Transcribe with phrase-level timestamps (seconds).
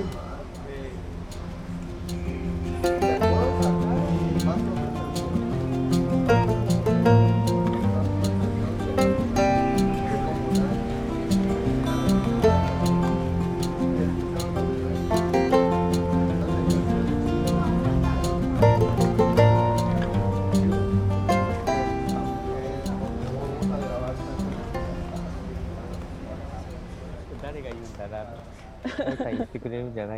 [0.00, 0.29] 誰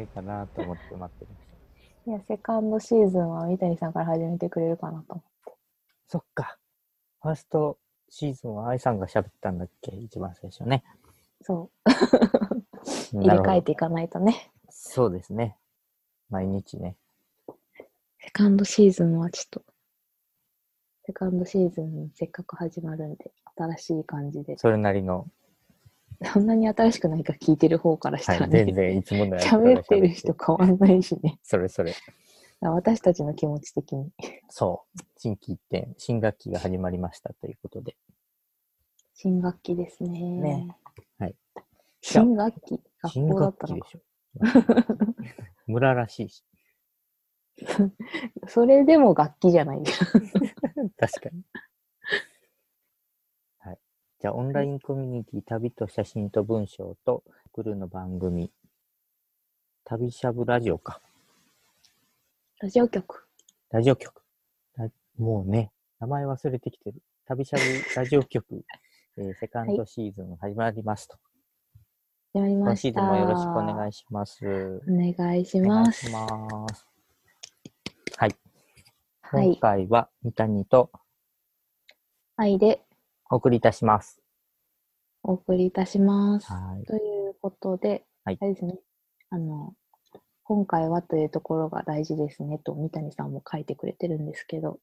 [0.02, 1.46] ないかなと思って待ってまし
[2.04, 2.10] た。
[2.10, 5.54] いや、セカンドシーズンは三谷さんから始めてくれるかなと思って。
[6.08, 6.58] そっか。
[7.22, 7.78] ファースト
[8.10, 9.92] シーズンは愛さんが喋ったんだっけ？
[9.96, 10.84] 一番最初ね。
[11.42, 11.90] そう。
[13.14, 14.50] 入れ替えていかないとね。
[14.68, 15.56] そうですね。
[16.28, 16.96] 毎日ね。
[18.18, 19.64] セカンドシーズンはちょっと、
[21.04, 24.56] セカンドシーズンせっかく始まるんで、新しい感じで。
[24.58, 25.28] それなりの、
[26.24, 28.64] そんなに新しくないか聞いてる方からしたはい、らね。
[28.64, 31.38] 全然いつもの喋ってる人変わんないしね。
[31.42, 31.94] それそれ。
[32.60, 34.12] 私たちの気持ち的に。
[34.48, 34.98] そう。
[35.16, 37.96] 新規一点、新学期が始まりましたということで。
[39.14, 40.20] 新学期ですね。
[40.20, 40.76] ね
[41.18, 41.34] はい。
[42.00, 42.80] 新学期？
[43.08, 43.88] 新学校だったのか。
[43.88, 45.14] 学期でしょ。
[45.66, 46.44] 村らしいし。
[48.48, 49.82] それでも楽器じゃない。
[50.96, 51.42] 確かに。
[54.22, 54.28] はい。
[54.28, 58.52] じゃあ、オンラインコミュニティ、旅と写真と文章と送るの番組、
[59.84, 61.00] 旅しゃぶラジオか。
[62.60, 63.26] ラジオ局。
[63.70, 64.22] ラジオ局。
[64.76, 67.02] ラもうね、名前忘れてきてる。
[67.26, 67.62] 旅しゃぶ
[67.96, 68.64] ラジオ局、
[69.18, 71.18] えーセカンドシーズン始まりますと。
[72.32, 72.70] 始まりました。
[72.70, 74.46] 今シーズンもよろしくお願いします。
[74.46, 76.06] お願いしお願ます。
[76.06, 76.88] いします。
[78.16, 78.36] はい。
[79.20, 79.46] はい。
[79.48, 80.90] 今回は三谷と
[82.36, 82.82] 愛で
[83.32, 84.20] お送りいたします。
[85.22, 86.52] お送りいたします。
[86.52, 86.84] はい。
[86.84, 86.98] とい
[87.30, 88.78] うことで、はいあれですね。
[89.30, 89.72] あの、
[90.44, 94.80] 今回はというところが大事ですねと、三谷さんも書いてくれてるんですけど、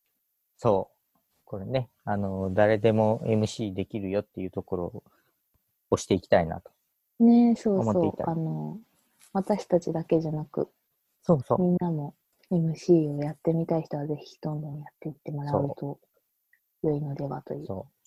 [0.57, 1.19] そう。
[1.45, 5.03] これね、あの、誰でも MC できるよっていうところを
[5.91, 6.71] 押していきたいなと。
[7.19, 8.79] ねそうそ、思っていうたあの、
[9.31, 10.69] 私たちだけじゃなく、
[11.21, 11.61] そうそう。
[11.61, 12.15] みんなも
[12.49, 15.99] MC をやってみたい人はぜひどんどんやっていってもらうと
[16.81, 17.67] 良いのではという。
[17.67, 17.98] そう。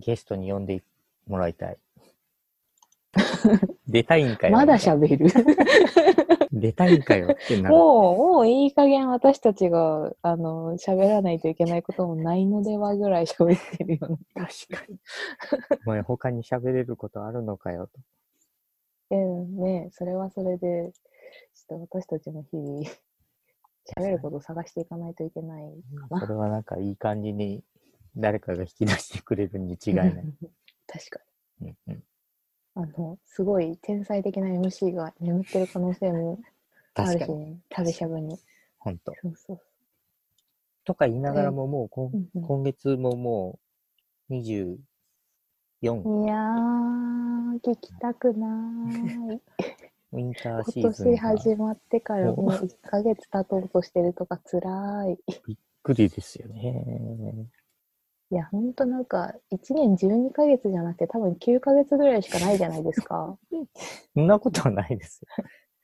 [0.00, 0.82] ゲストに呼んで
[1.26, 1.78] もらいたい。
[3.86, 4.52] 出たいんかよ。
[4.52, 5.28] まだ喋る
[6.52, 7.74] 出たいんかよってなる。
[7.74, 14.18] もう、もういい加減私たちが、あの、喋らないといけないこともないのではぐらい喋ってるよね。
[14.34, 14.98] 確かに。
[15.86, 18.00] お前他に喋れることあるのかよと。
[19.10, 20.92] でね、それはそれで、
[21.54, 22.82] ちょっと私たちも日々、
[23.98, 25.64] 喋ることを探していかないといけない
[26.08, 26.20] かな。
[26.20, 27.62] それはなんかいい感じに
[28.16, 30.12] 誰かが引き出してくれるに違いない。
[30.86, 31.20] 確か
[31.60, 32.02] うんうん、に。
[32.74, 36.38] あの、すごい天才的な MC が眠ってる可能性も
[36.94, 37.12] あ。
[37.12, 38.38] るしね、旅しゃぶに。
[38.78, 39.12] 本当。
[39.22, 39.60] そうそう。
[40.84, 43.58] とか言いながらももううんうん今月もも
[44.28, 44.74] う24、
[46.24, 49.40] いやー、聞きたくない。
[50.12, 55.18] ウィンターシ今年ーズンがびっ始まってからおもう1ヶ月経とうとしてるとか辛い。
[55.82, 57.48] くりですよね。
[58.34, 63.38] いや、ほんとなんか、1年12ヶ月じゃなくて多分9ヶ月ぐらいしかないじゃないですか。
[64.12, 65.20] そんなことはないです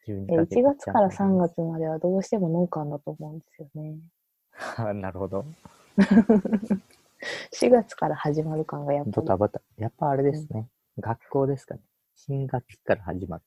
[0.08, 0.16] よ。
[0.16, 4.00] 12えヶ月1月から3月まではどうしても農家だと思うんですよね。
[4.78, 5.44] あなるほど。
[7.52, 9.12] 4月から始まる感がやっぱり。
[9.12, 9.62] ドタバタ。
[9.76, 10.68] やっぱあれですね。
[10.98, 11.82] 学校ですかね。
[12.16, 13.44] 新学期から始まる。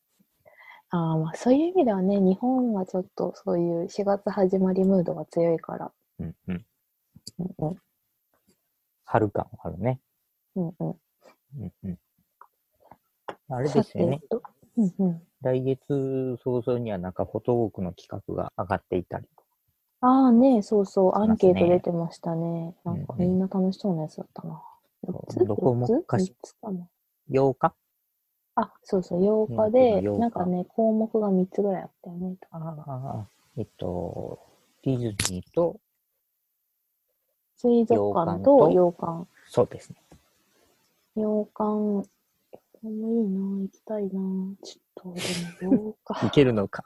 [0.92, 5.92] ああ、まあそういう意味ではね、日本はちょっとそういう4月始まりムードが強いから。
[6.20, 6.66] うんうん。
[7.40, 7.78] うんうん。
[9.06, 10.00] 春感あるね。
[10.56, 10.88] うんうん。
[11.60, 12.00] うんうん。
[13.50, 14.22] あれですよね。
[14.78, 15.22] うんうん。
[15.42, 19.28] 来月早々にはなんかフォトウォークの企画が上がっていたり。
[20.02, 22.76] ああね、そうそう、アンケート出てましたね。
[22.84, 24.62] なんかみんな楽しそうなやつだったな。
[25.06, 25.48] そう4つ？
[25.48, 26.04] どこも ?4 つ？
[26.06, 26.88] かし ?3 つかな。
[27.30, 27.74] 8日？
[28.56, 32.36] あ、そうそう、8日2で、月の8日なんかね、項目が3つぐらいあったよね。
[32.52, 33.28] ああ、
[33.58, 34.40] えっと、
[34.84, 35.78] ディズニーと、
[37.64, 39.26] 水族館と洋館。
[39.48, 39.96] そうですね。
[41.16, 42.08] 洋館、こ
[42.84, 44.10] れもいいな、行きたいな。
[44.62, 46.28] ちょっと、でも8日。
[46.28, 46.84] いけるのか。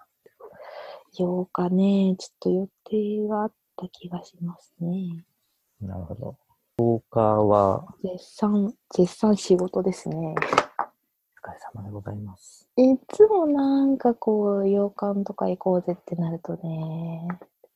[1.13, 5.25] 8日ね、ちょっと予定があった気がしますね。
[5.81, 6.38] なるほど。
[6.77, 10.35] 10日は、絶賛、絶賛仕事ですね。
[10.38, 12.69] お疲れ様でございます。
[12.75, 17.27] いつもなんかこう、洋館とか行こうぜってなるとね、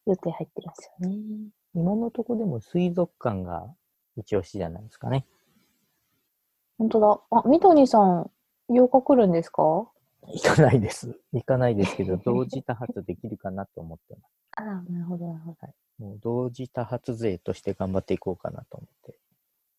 [0.05, 1.49] 予定入ってるんですよね。
[1.73, 3.73] 今のとこでも水族館が
[4.17, 5.25] 一押しじゃないですかね。
[6.77, 7.21] 本当だ。
[7.31, 8.31] あ、三谷さん、
[8.69, 9.87] 8日来るんですか？
[10.27, 11.19] 行かないです。
[11.33, 14.31] 行かないですけど、 同時多発できるかなと思ってます。
[14.57, 15.55] あら、なるほど、なるほ
[15.99, 19.17] もう同時多発勢として頑張っていこうかなと思って。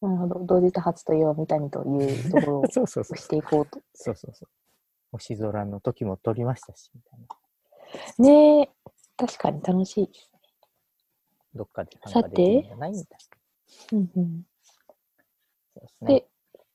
[0.00, 0.08] ど。
[0.08, 0.46] なるほど。
[0.46, 3.16] 同時多発といえば三谷というところを そうそうそう。
[3.18, 3.80] していこうと。
[3.94, 4.48] そうそうそう。
[5.12, 8.24] 星空の時も撮りましたし、みたいな。
[8.24, 8.70] ねえ、
[9.16, 10.31] 確かに楽しいですね。
[11.54, 13.18] どっかで参加できるんじゃないみたい
[13.92, 14.38] うんうん。
[14.38, 14.44] な。
[15.74, 16.26] そうですねで。、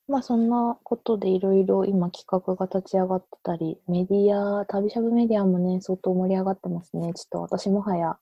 [0.07, 7.13] まあそんなことでいろいろ今企画が立ち上がってたり、メディア、旅しゃぶメディアもね、相当盛り上がってますね。
[7.13, 8.17] ちょっと私もはや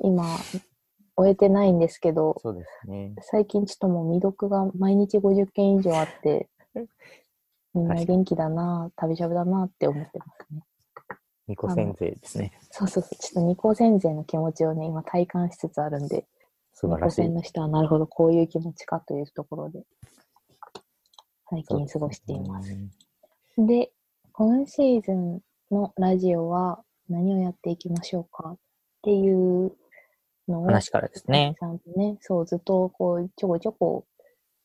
[0.00, 0.24] 今、
[1.16, 3.14] 終えてないんですけど、そうですね。
[3.20, 6.48] 最近ちょっともう未読が毎日50件以上あって、
[7.74, 10.62] みんな元気だな、旅しゃぶだなって思ってますね。
[11.48, 12.52] ニコ先生ですね。
[12.70, 16.26] そうそうそう、ちょっと二個先生の気持ちをね、今体感しつつあるんで、
[16.74, 17.34] 素晴らしい二個線。
[17.34, 19.84] の人はなるほど、こういう気持ちかというところで、
[21.48, 22.72] 最近過ごしています。
[22.72, 22.90] うん
[23.58, 23.90] で、
[24.32, 25.40] 今シーズン
[25.70, 28.58] のラジオは何をやっていきましょうかっ
[29.02, 29.72] ていう
[30.46, 31.56] のを、話からですね。
[31.58, 34.04] さんとね、そう、ずっとこう、ちょこちょこ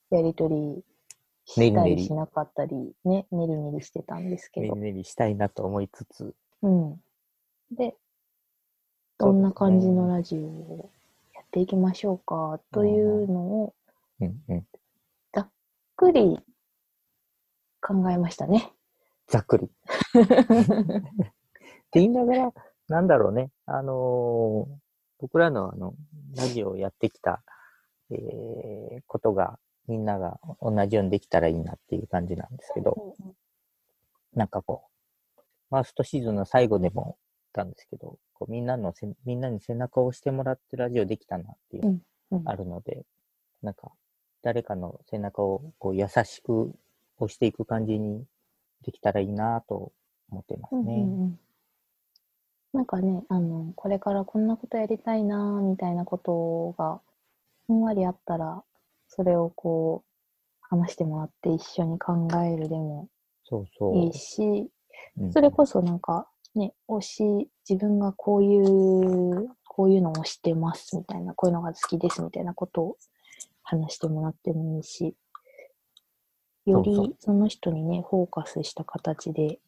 [0.09, 0.83] やりとり
[1.45, 7.01] したりしなかったり、ね、ねりねりしてたんですけどねり、ねりしたいなと思いつつ、うん。
[7.71, 7.95] で、
[9.17, 10.89] どんな感じのラジオを
[11.35, 13.73] やっていきましょうかというのを、
[14.19, 14.65] うんうん、
[15.33, 15.49] ざっ
[15.95, 16.39] くり
[17.81, 18.71] 考えましたね。
[19.27, 19.65] ざっくり。
[20.13, 20.19] っ
[21.91, 22.53] て言いながら、
[22.87, 24.81] なんだろうね、あのー
[25.19, 25.93] 僕らのあの、
[26.35, 27.43] ラジオをやってきた、
[28.09, 33.15] えーことが、みんなが同じようにできたらいいなっていう感じなんですけど、
[34.33, 34.90] なんかこう、
[35.71, 37.17] ファーストシーズンの最後でも
[37.55, 41.89] 言ったんですけど、こうみんなのせ、みんなに背中を押してもらってラジオできたなっていうの
[42.31, 43.05] うんがあるので、
[43.63, 43.91] なんか、
[44.41, 46.73] 誰かの背中をこう優しく
[47.17, 48.25] 押していく感じに
[48.83, 49.93] できたらいいなと
[50.29, 50.93] 思ってますうんね。
[50.93, 51.39] うんうん
[52.73, 57.01] なんかね、あの、これからこんなことやりたいなみたいなことが、
[57.67, 58.63] ふんわりあったら、
[59.09, 63.09] それをこう、話してもらって一緒に考えるでも。
[63.95, 64.69] いいし、うん
[65.31, 72.97] それこそなんかね、推し、自分がこういう、こういうのを推してますみたいな、こういうのが好きですみたいなことを
[73.63, 75.15] 話してもらってもいいし、
[76.65, 79.59] よりその人にね、フォーカスした形で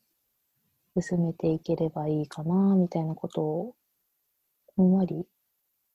[0.99, 3.75] 進めていければいいかな、みたいなことを、
[4.75, 5.25] ふんわり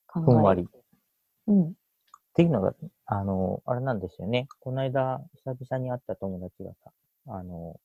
[0.07, 0.63] 考えふんわり。
[0.63, 0.67] っ
[1.49, 1.75] うん。
[2.35, 2.75] ていうのが、
[3.07, 4.49] あの、あれなんですよね。
[4.61, 6.93] この間、久々に会った友達がさ、
[7.27, 7.79] あの、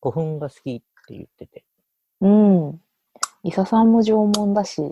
[0.00, 1.64] 古墳が好きって言ってて、
[2.20, 2.80] うん。
[3.42, 4.82] 伊佐さんも縄文だし、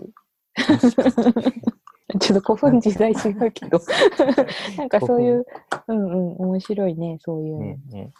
[2.19, 3.79] ちょっと古墳時代違うけど、
[4.77, 5.45] なんかそういう、
[5.87, 7.59] うんうん、面白いね、そういうの。
[7.59, 8.13] ね、ね。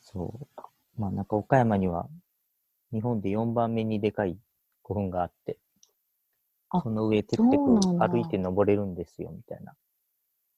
[0.00, 0.60] そう。
[1.00, 2.08] まあなんか岡山には、
[2.92, 4.38] 日本で4番目にでかい
[4.82, 5.58] 古墳があって、
[6.70, 7.62] あその上テクテク
[7.98, 9.74] 歩いて登れるんですよ、みたいな。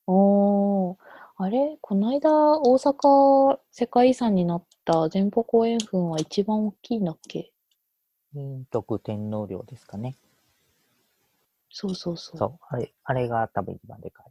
[0.07, 0.97] おー、
[1.37, 1.77] あれ？
[1.81, 7.51] この間、大阪世界遺産になった前方後円墳は一番大きいんだっけ？
[8.33, 10.17] 陰徳天皇陵ですかね。
[11.69, 12.37] そうそうそう。
[12.37, 12.59] そう。
[12.69, 14.25] あれ、あれが多分一番でかい。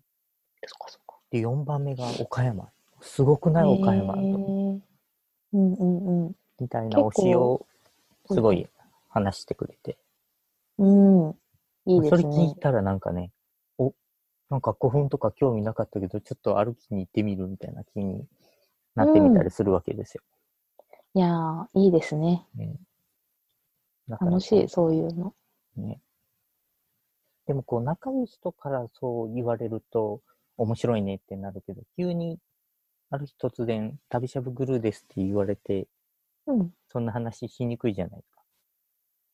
[0.67, 1.17] そっかそっか。
[1.31, 2.71] で、4番目が岡山。
[3.01, 4.21] すごくない岡山と。
[4.21, 4.83] うん
[5.52, 6.37] うんうん。
[6.59, 7.67] みたいな推しを
[8.31, 8.67] すごい
[9.09, 9.97] 話してくれて。
[10.79, 11.31] うん。
[11.87, 12.37] いいでそれすね。
[12.37, 13.33] 聞いたらなんかね、
[13.79, 13.95] お、
[14.50, 18.26] なんか古墳とか興味なかったけど、ちょっと歩きに行ってみるみたいな気に
[18.95, 20.23] なってみたりするわけですよ。
[21.14, 22.47] いやー、いいですね。
[22.55, 22.76] ね
[24.09, 25.35] 楽しい、そういうの。
[25.76, 26.00] ね。
[27.47, 30.21] でもこう仲いい人からそう言われると
[30.57, 32.38] 面白いねってなるけど、急に
[33.11, 35.88] ある日突然旅しゃぶグルーですって言われて、
[36.47, 36.71] うん。
[36.93, 38.43] そんな話しにくいじゃないか。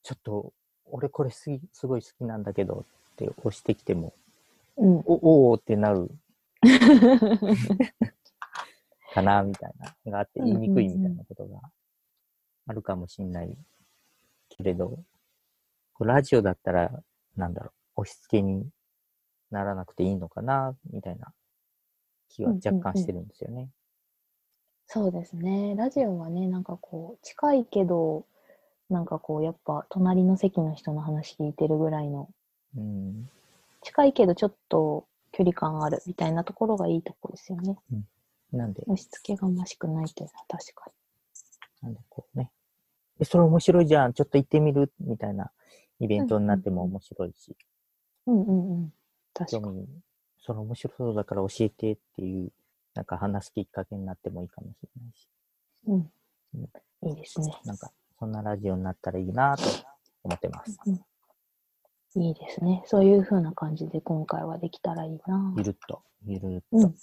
[0.03, 0.53] ちょっと、
[0.87, 4.15] 俺これすぎすごい好きなんだけどって押してきても、
[4.79, 4.97] うん。
[5.05, 6.11] お、おーってなる
[9.17, 11.61] かな、みたいな、があって言いにくいみたいなことが
[12.67, 13.57] あるかもしんない
[14.51, 14.91] けれど、
[15.95, 16.91] こうラジオだったら、
[17.37, 18.69] なんだろう、押し付けに
[19.51, 21.33] ならなくていいのかな、みたいな
[22.29, 23.71] 気は若干してるんですよね。
[24.87, 25.75] そうですね。
[25.77, 28.25] ラジオはね、なんかこう、近いけど、
[28.89, 32.29] なんかこう、やっぱ、隣の席の人の話聞いてるぐらいの、
[32.77, 33.29] うん。
[33.83, 37.77] 近いけどちょっと距離感あるみたいなところがいいところですよね。
[38.53, 40.91] なんで、押し付けがましくないというのは確か
[41.83, 42.51] なんでこうね。
[43.21, 44.93] え、それ面白いじゃん、ちょっと行ってみる？
[45.01, 45.51] みたいな
[46.01, 47.57] イベントになっても面白いし、に。
[48.27, 48.93] うんうんうん。
[49.35, 49.87] 確かに。
[50.39, 52.53] それ面白そうだから教えてっていう、
[52.95, 55.29] なんか話すきっかけになってもいいかもしれないし。
[55.87, 57.09] うん。
[57.09, 57.53] いいですね。
[57.65, 59.65] なんか、そんなラジオになったらいいなと
[60.23, 60.79] 思ってます。
[60.87, 60.91] う
[62.19, 62.83] ん、いいですね。
[62.87, 65.55] そういう風な感じで今回はできたらいいな。
[65.57, 66.65] ゆるっと、ゆるっと。
[66.73, 66.95] うん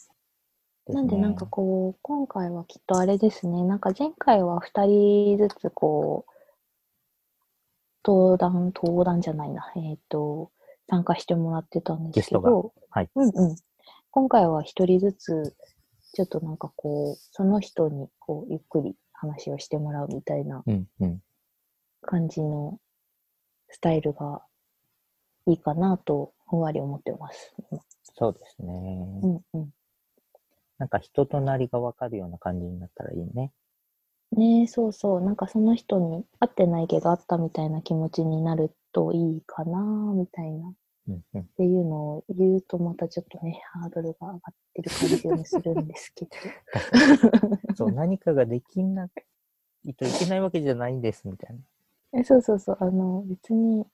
[0.88, 3.64] なんでなんかこう、今回はきっとあれですね。
[3.64, 6.32] なんか前回は2人ずつこう、
[8.06, 9.72] 登壇、登壇じゃないな。
[9.78, 10.52] えっ、と、
[10.90, 13.10] 参加してもらってたんですけど、はい。
[13.16, 13.56] うんうん。
[14.12, 15.56] 今回は1人ずつ、
[16.14, 20.64] ちょっとなんかこう、その人にこう、ゆっくり話をしてもらうみたいな。
[22.02, 22.78] 感じの
[23.70, 24.42] スタイルが
[25.48, 27.54] いいかなと、ふんわり思ってます。
[28.16, 29.22] そうですね。
[29.24, 29.70] うんうん。
[30.78, 33.52] なんか人となりがわかるような感じになったらいいね。
[34.32, 35.22] ねえ、そうそう。
[35.22, 39.80] なんかその人に会ってないけど会ったみたいな気持ちになるといいかな、
[40.16, 40.70] みたいな。
[40.70, 40.74] っ
[41.08, 41.50] うん、うん。
[41.58, 44.42] ていうのを言うとまたちょっとね、ハードルが上がっ
[44.74, 46.32] てる感じにするんですけど。
[47.76, 49.10] そう、 何かができな
[49.86, 51.62] いといけないわけじゃないんです、みたいな。
[52.14, 52.78] えそうそうそう。
[52.80, 53.86] あの、別に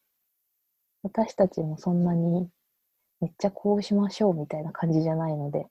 [1.04, 2.50] 私たちもそんなに
[3.22, 5.68] めっちゃこうしましょうみたいな感じじゃないので。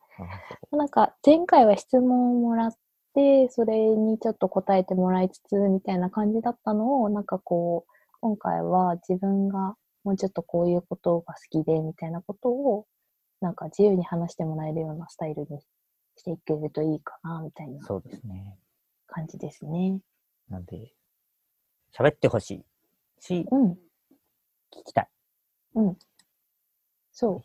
[0.73, 2.75] あなんか前回は質問をもらっ
[3.15, 12.87] て、それにちょっと答えてもらいつつみたいな感じだったのを、なんかこう、今回は自分がもうちょっとこういうことが好きでみたいなことを、
[13.41, 15.61] なんか自由に話してもらえるようなスタイルに
[16.17, 18.59] していけるといいかな、みたいなそうですね。
[19.07, 20.01] 感じですね。
[20.49, 20.93] なんで、
[21.97, 22.65] 喋ってほしい
[23.21, 23.77] し、うん、聞
[24.85, 25.09] きたい。
[25.77, 25.99] うん。
[27.19, 27.43] そ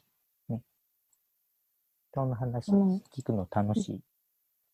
[2.12, 3.96] 人の話うん聞くの楽しい？
[3.96, 4.02] う。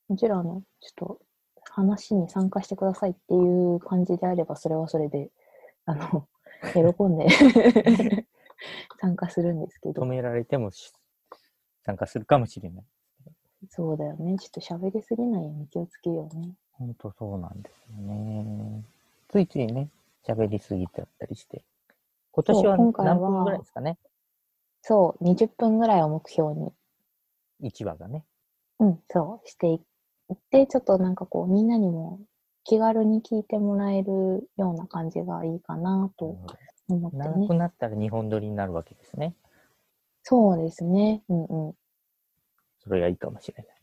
[0.10, 1.20] もちろん、あの、ちょっと
[1.72, 3.38] 話に参加してくださいってい
[3.76, 5.30] う感じであれば、それはそれで、
[5.86, 6.28] あの、
[6.76, 7.28] 喜んで
[9.00, 10.06] 参加するんですけど止。
[10.06, 10.92] められてもし
[11.86, 12.84] 参加するかもしれない。
[13.70, 14.38] そうだよね。
[14.38, 16.58] ちょっと喋りすぎないように気をつけようね。
[16.74, 18.84] ほんとそうなんですよね。
[19.30, 19.88] ついついね、
[20.26, 21.64] 喋りすぎちゃったりして。
[22.34, 23.98] 今年は何分ぐらいですかね？
[24.82, 26.74] そう、20分ぐらいを目標に、
[27.62, 28.26] ?1 話がね。
[28.80, 32.20] うん、そう、していって、ちょっとなんかこう、みんなにも
[32.64, 36.38] 気軽に聞いてもらえるような感じがいいかなと
[36.88, 37.56] 思ってね長く。
[37.56, 39.36] なったら2本撮りになるわけですね。
[40.24, 41.24] そうですね。
[41.30, 41.74] うんうん。
[42.84, 43.76] それがいいかもしれない。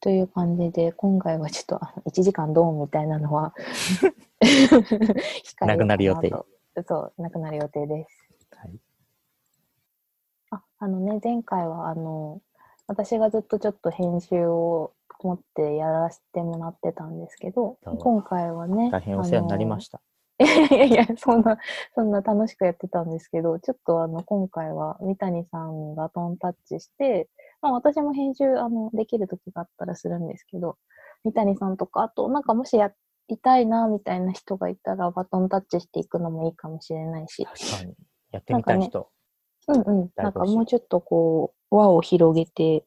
[0.00, 3.54] という感じで、今回はちょっとあの1時間ドーンみたいなのは
[5.60, 6.46] なくなる予定と。
[6.86, 8.28] そう、なくなる予定です。
[8.56, 8.78] はい。
[10.82, 12.40] あ、あのね、前回はあの、
[12.86, 19.98] 私がずっとちょっと編集を持ってやらせてもらってたんですけど今回はね、大変お世話になりました。
[19.98, 20.04] た。
[20.74, 21.58] いやいや、そんな、
[21.94, 27.28] そんな楽しくやってたんですけど、ちょっとあの、今回は三谷さんにバトンタッチして、
[27.60, 30.76] まあ私も編集、あの、できる時があったらするんですけど、
[31.24, 32.92] 三谷さんとか、あと、なんかもしや
[33.28, 37.94] りたいな、みたいな人がいたら、バトンタッチしていくのもいいかもしれないし、確かに。
[38.32, 39.08] やってみたい人。
[39.68, 40.10] うんうん。
[40.16, 42.84] なんかもうちょっとこう、輪を広げて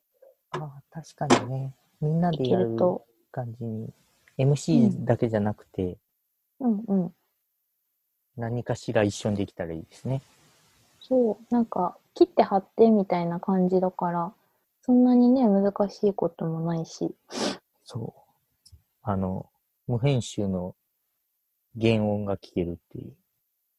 [0.52, 1.74] ああ、確かにね。
[2.02, 2.76] みんないでけやる
[3.32, 3.94] 感じに。
[4.38, 5.98] MC だけじゃなくて、
[6.60, 7.14] うんうん。
[8.38, 10.22] 何かしら一緒にできたらいいですね。
[11.02, 14.34] そう、なんか、切って貼ってみたいな感じだから、
[14.82, 17.16] そんなにね、難しいこともないし。
[17.84, 18.72] そう。
[19.04, 19.50] あの、
[19.88, 20.76] 無編集の
[21.80, 23.16] 原音が聞けるっていう、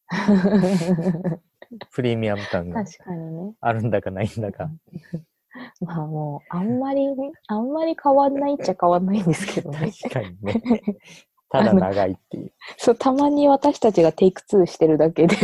[1.91, 3.53] プレミアム感が確かにね。
[3.59, 4.69] あるんだかないんだか。
[5.81, 7.07] まあもう、あんまり、
[7.47, 9.91] あんまり変わんないっちゃ変わんないんですけどね。
[10.01, 10.61] 確かにね。
[11.49, 12.53] ただ長いっていう。
[12.77, 15.35] そう、たまに私たちがテイク2してるだけで。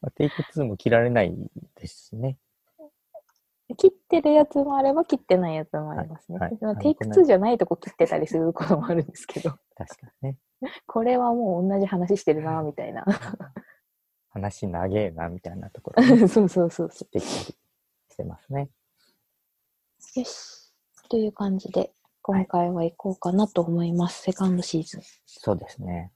[0.00, 1.34] まあテイク2も切られない
[1.76, 2.38] ですしね。
[3.76, 6.38] 切ってるやつもあれば切ってないやつもありますね。
[6.38, 10.38] はいはいまあテイク2じゃないとこ切ってたりすることもあるんですけど、確かにね。
[10.86, 13.04] これはもう同じ話してるな、みたいな。
[14.36, 17.56] 話長えな、みたいなところを そうそうそうそできたり
[18.10, 18.68] してますね。
[20.16, 20.20] う。
[20.20, 20.72] よし。
[21.08, 24.22] という感じで、今回は行こうかなと思います。
[24.22, 25.02] セカンドシーズン。
[25.26, 26.12] そうですね。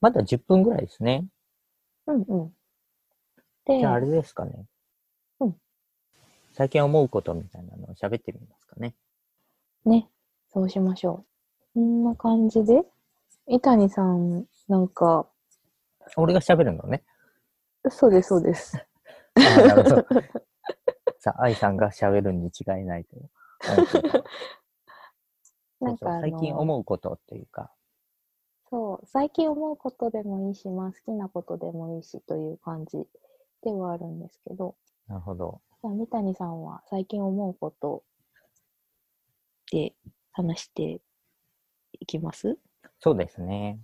[0.00, 1.26] まだ10分ぐらいですね。
[2.06, 2.56] うんうん。
[3.64, 4.66] でじゃああれですかね。
[5.40, 5.60] うん。
[6.52, 8.94] 最近思うことみたいなのを喋ってみますかね。
[9.84, 10.08] ね、
[10.52, 11.24] そうしましょ
[11.74, 11.74] う。
[11.74, 12.84] こんな感じで、
[13.48, 15.26] 伊谷さん、なんか、
[16.16, 17.04] 俺が喋るのね。
[17.90, 18.76] そうです、そうです。
[19.36, 20.06] あーなるほど。
[21.18, 23.16] さあ、愛さんが喋るに違いないと。
[25.80, 27.72] なんか最近の、思うことっていうか、
[28.70, 33.06] そう、最近思うことでもいいし、まあ好きなことでもいいしという感じ
[33.62, 35.60] ではあるんですけど、なるほど。
[35.82, 38.02] じゃあ三谷さんは最近思うこと
[39.70, 39.94] で
[40.32, 41.00] 話して
[42.00, 42.58] いきます？
[42.98, 43.78] そうですね。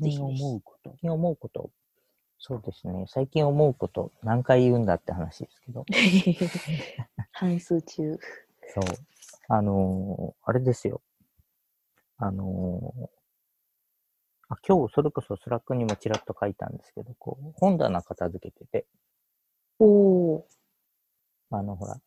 [0.00, 0.90] 最近思うこと。
[0.90, 1.70] 最近思うこと。
[2.38, 3.04] そうですね。
[3.06, 5.84] 最近思うこと何回言うんだって話ですけど。
[7.32, 8.18] 反芻中。
[8.68, 8.84] そう。
[9.48, 11.02] あのーあれですよ。
[12.16, 13.20] あのー
[14.48, 18.86] あ、今日それこそスラックにもちらっと書いたんですけど、こう、本棚片付けてて、
[19.78, 19.86] お
[20.34, 20.46] お。
[21.50, 22.00] あの、ほら、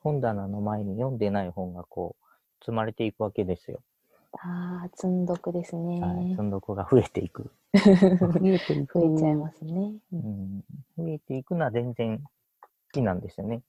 [0.00, 2.24] 本棚の前に読んでない本がこう、
[2.64, 3.80] 積まれていくわけですよ。
[4.32, 6.00] ああ、積んどくですね。
[6.00, 6.30] はい。
[6.30, 7.50] 積んどくが増えていく。
[7.74, 9.00] 増えていく。
[9.00, 9.72] 増えちゃいますね。
[10.12, 10.20] ううん
[10.58, 10.64] ん。
[10.96, 13.62] 増えていくのは全然好きなんですよね。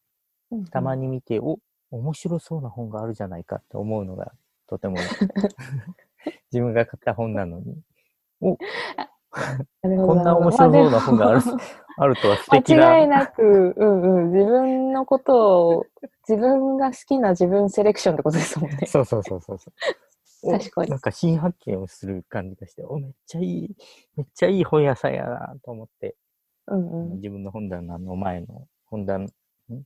[0.51, 1.59] うんたまに見て、お、
[1.91, 4.31] 面白そうな本があるじゃないかって思うのが
[4.67, 4.97] とても
[6.51, 7.75] 自分が買った本なのに、
[8.41, 8.57] お、
[9.81, 11.41] こんな面白そうな本がある、
[11.97, 12.89] あるとは素敵な。
[12.89, 15.85] 間違いなく、うんうん、自分のことを、
[16.27, 18.85] 自分が好きな自分セレクションってことですもんね。
[18.85, 19.73] そうそうそうそうそう。
[19.73, 20.08] お
[20.41, 20.89] 確かに。
[20.89, 23.75] なんか新発見をする感じがして、お、めっちゃいい、
[24.15, 26.15] めっちゃいい本屋さんやなと思って、
[26.67, 27.15] うんうん。
[27.17, 29.27] 自分の本棚の前の本棚、ん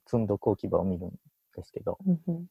[0.05, 1.09] 積んどく置き場を見るん
[1.55, 2.45] ですけど、うんうん。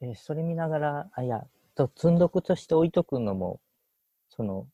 [0.00, 3.60] えーそれ見ながら、あ、いや、と積んどくとして置いとくのも、
[4.28, 4.66] その、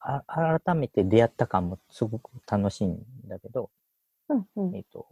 [0.00, 0.22] あ
[0.64, 3.70] 改めて出会った感もすごく楽しいんだけど、
[4.28, 4.76] うんうん。
[4.76, 5.06] えっ、と、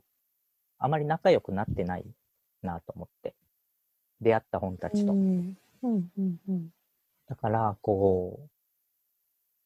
[0.79, 2.05] あまり仲良くなってない
[2.63, 3.35] なと思って、
[4.21, 5.17] 出会った本たちと。
[7.29, 8.49] だから、こ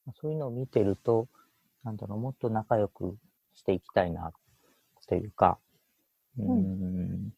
[0.08, 1.28] う、そういうのを見てると、
[1.84, 3.16] なんだろう、もっと仲良く
[3.54, 4.32] していきたいな、
[5.06, 5.58] というか、
[6.38, 7.32] うーん、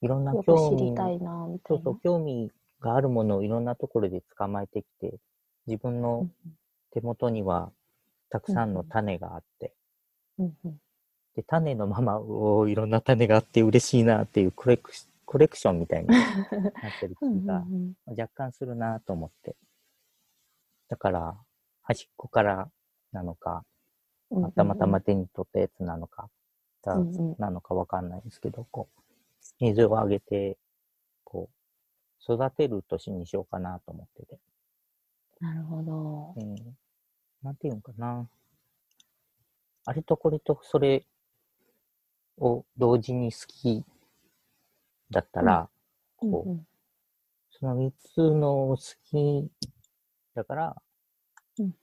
[0.00, 1.84] いろんな興味知りたいな、みたいうな。
[1.84, 2.50] そそう、興味
[2.80, 5.18] があるものをいろんなところで捕まえてきて、
[5.66, 6.32] 自分うのん。
[6.92, 7.72] 手元には
[8.30, 9.72] たくさんの種があって、
[10.38, 10.80] うんうん
[11.34, 16.20] で、種のまま、おーいろんな種があって嬉しいなっていうコレクシコレクションみたいになっ
[17.00, 19.56] てる気 うんがうん若干するなと思って。
[20.86, 21.36] だから、
[21.82, 22.70] 端っこから
[23.10, 23.64] なのか、
[24.30, 26.30] うんまあたまたま手に取ったやつなのか、
[26.82, 29.02] だうんうんなのかわかんないですけど、こう、
[29.58, 30.56] 水をあげて、
[31.24, 31.50] こ
[32.28, 34.38] う、育てる年にしようかなと思ってて。
[35.40, 36.34] なるほど。
[36.36, 36.76] うん。
[37.42, 38.30] なんていうんかな。
[39.84, 41.04] あれとこれとそれ
[42.38, 43.84] を同時に好き
[45.10, 45.68] だったら、
[46.16, 46.66] こう、うんうん。
[47.50, 49.50] その三つの好き
[50.34, 50.82] だから、
[51.58, 51.74] うん。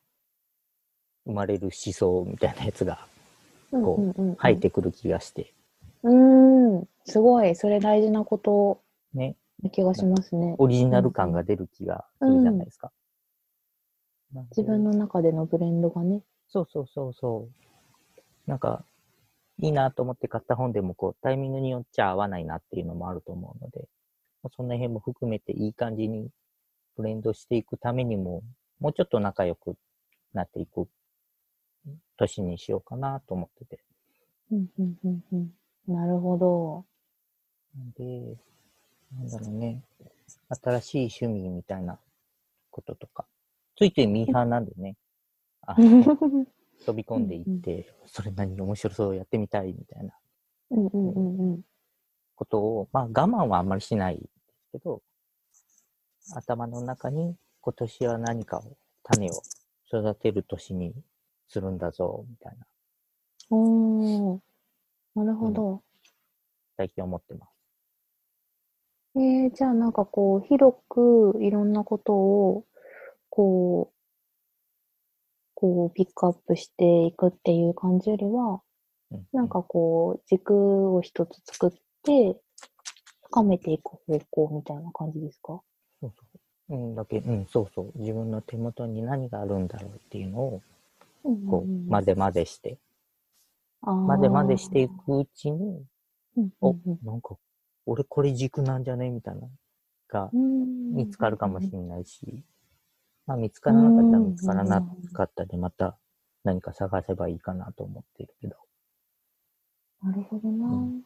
[1.25, 3.07] 生まれる思想みたいなやつが
[3.71, 4.29] うんこううんうん。
[4.29, 5.53] うん入ってくる気がして、
[6.03, 8.81] うーん、すごい、それ大事なこと。
[9.13, 10.55] ね、な気がしますね。
[10.57, 12.91] オリジナル感が出る気がするじゃないですか。
[14.34, 16.23] なんで自分の中でのブレンドがね。
[16.47, 17.49] そうそうそうそ
[18.47, 18.49] う。
[18.49, 18.84] なんか、
[19.62, 23.88] いいなと思って買った本でも、こう、タイミングによっちゃ合わないなっていうのもあると思うので、
[24.43, 26.30] まあその辺も含めていい感じに
[26.97, 28.43] ブレンドしていくためにも、
[28.80, 29.76] もうちょっと仲良く
[30.34, 30.88] なっていく
[32.17, 33.84] 年にしようかなと思ってて。
[34.52, 35.52] うんうんうんうん
[35.88, 36.86] なるほど。
[37.97, 38.38] で、
[39.17, 39.82] なんだろうね、
[40.50, 41.97] 新しい趣味みたいな
[42.69, 43.26] こととか、
[43.78, 44.95] ついついミーハーなんでね、
[45.65, 45.76] あ
[46.86, 50.13] 飛び込んでいって、それ何面白そうやってみたいみたいな。
[50.72, 51.62] うんうんうんうん。
[52.36, 55.02] ことを、まあ我慢はあんまりしないですけど、
[56.36, 59.44] 頭の中に今年は何かを、種を
[59.88, 60.94] 育てる年に
[61.48, 62.65] するんだぞ、みたいな、
[63.50, 64.39] おー、
[65.15, 65.84] なるほど。
[66.78, 67.52] 最近思ってます。
[69.15, 72.65] えー、じゃあなんかこう、広くいろんなことを、
[73.30, 74.00] こう、
[75.62, 78.62] こう、ピックアップしていくっていう感じよりは、
[79.12, 79.28] うん。
[79.32, 81.71] なんかこう、軸を一つ作っ
[82.04, 82.36] て、
[83.26, 85.62] 深めていく方向みたいな感じですか？
[86.02, 86.24] そうそ
[86.74, 86.76] う。
[86.76, 87.91] うん、だけ、うん、そうそう。
[87.95, 90.62] 自分の手元に何があるんだろうっていうのを、
[91.47, 92.78] こう、混ぜ混ぜして、
[93.82, 95.86] 混混ぜ混ぜしていくうちに、
[96.62, 97.38] お、うんなんか、
[97.86, 99.10] 俺これ軸なんじゃね？
[99.10, 99.47] みたいな、
[100.10, 102.43] がうん見つかるかもしれないし、
[103.32, 104.82] まあ見つからなかったらうん見つからな
[105.13, 105.98] かったで、また
[106.44, 108.58] 何か探せばいいかなと思ってるけど。
[110.04, 110.67] なるほどな。
[110.67, 111.02] うん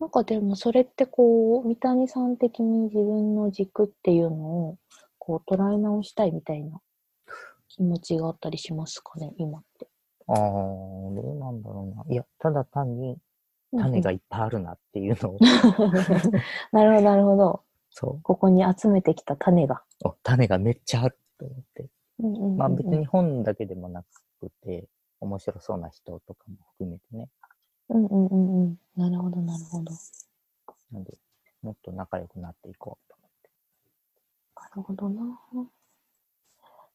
[0.00, 4.78] なんかでもそれってこう、三谷さん的に自分の軸っていうのを
[5.18, 6.80] こう捉え直したいみたいな
[7.68, 9.88] 気持ちがあったりしますかね、今って。
[10.26, 12.14] ああ、どうなんだろうな。
[12.14, 13.18] いや、ただ単に
[13.76, 15.38] 種がいっぱいあるなっていうのを、
[16.72, 17.62] なるほど、なるほど。
[17.90, 18.22] そう。
[18.22, 19.82] ここに集めてきた種が。
[20.02, 21.88] お、種がめっちゃあると思って。
[22.20, 24.04] うんうんうんうんまあ別に本だけでもな
[24.40, 24.86] くて、
[25.20, 27.28] 面白そうな人とかも含めてね。
[27.88, 28.76] うんうんうんうん。
[28.96, 29.92] なるほど、なるほど。
[30.92, 31.18] なんで、
[31.62, 33.50] もっと仲良くなっていこうと思って。
[34.56, 35.40] なるほどな。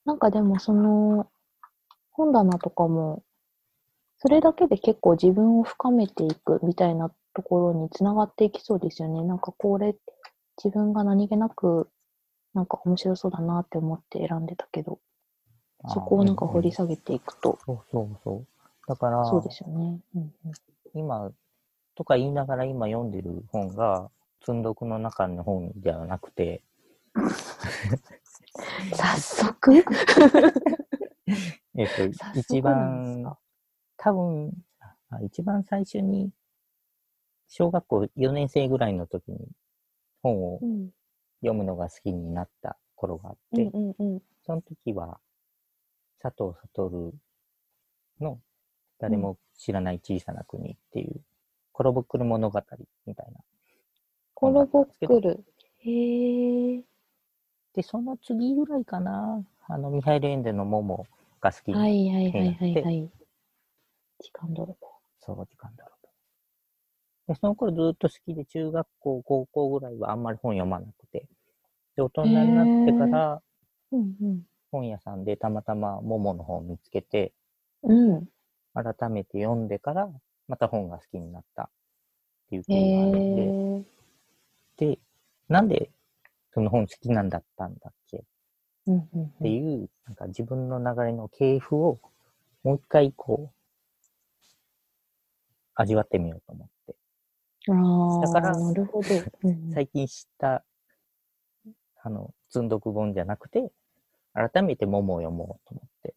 [0.05, 1.27] なんかでもその、
[2.11, 3.23] 本棚とかも、
[4.17, 9.23] それだけで結構自分を深めていくみたいなところにつながっていきそうですよね。
[9.23, 9.95] なんかこれ、
[10.63, 11.89] 自分が何気なく、
[12.55, 14.99] なんか面白そうだなって思って選んでたけど、
[15.89, 18.47] そこをなんか掘り下下げていくと、そうそうそう。
[18.87, 19.99] だから、そうですよね。
[20.15, 20.51] うんうん。
[20.93, 21.31] 今、
[21.95, 26.63] とか言いながら今読んでる本が、積んどくの中の本ではなくて、
[28.93, 29.73] 早速？
[31.77, 33.37] えっと、一番か、
[33.97, 34.53] 多分、
[35.09, 36.31] あ一番最初に、
[37.49, 39.49] 小学校4年生ぐらいの時に
[40.21, 40.89] 本をうん
[41.45, 44.21] 読むのが好きになった頃があっうて、んうんうん。
[44.45, 45.19] その時は、
[46.19, 47.13] 佐藤悟
[48.19, 48.39] の
[48.99, 51.21] 誰も知らない小さな国っていう、
[51.71, 52.61] コロボックル物語
[53.05, 53.39] みたいな。
[54.33, 55.45] コロボクル。
[55.79, 56.83] へえ。
[57.73, 61.05] で、その次ぐらいかな、あの、ミハイル・エンデのモモ
[61.41, 63.09] が好きに、はいはいはいはいではい。
[64.19, 64.87] 時間泥棒。
[65.19, 66.05] そう、時間だろう
[67.27, 67.33] と。
[67.33, 71.27] で、その頃ずっと好きで、中学校、高校ぐらいはあんまり本読まなくて、
[71.95, 73.41] で、大人になってから、
[73.91, 74.41] うんうん。
[74.71, 77.33] 本屋さんでたまたまモモの本を見つけて、
[77.83, 78.27] うん。
[78.73, 80.09] 改めて読んでから、
[80.47, 81.69] また本が好きになったっ
[82.49, 84.95] ていう経へ緯があるんで、え。
[84.95, 84.99] で、
[85.47, 85.89] なんで
[86.53, 88.17] その本好きなんだったんだっけ？
[88.17, 88.21] っ
[88.87, 91.99] うんうんていう、なんか自分の流れの系譜を
[92.63, 93.55] もう一回こう、
[95.75, 96.95] 味わってみようと思って。
[97.67, 99.07] だからなるほど。
[99.73, 100.63] 最近知った、
[102.05, 103.71] あの、積んどく本じゃなくて、
[104.33, 106.15] 改めて桃を読もうと思って、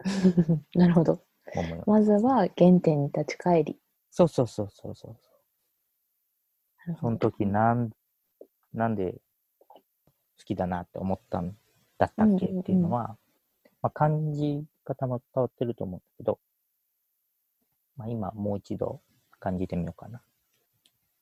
[0.78, 1.24] なるほど。
[1.86, 3.80] まずは原点に立ち返り。
[4.10, 5.16] そうそうそうそうそ
[6.86, 6.96] う。
[7.00, 7.90] その時なん、
[8.74, 9.14] なんで
[9.68, 11.56] 好きだなって思ったん
[11.96, 13.16] だったっけうんうんうんっていうのは、
[13.80, 16.38] まあ、感じ方も伝わってると思うんだけど、
[17.96, 19.00] まあ、今もう一度
[19.40, 20.20] 感じてみようかな。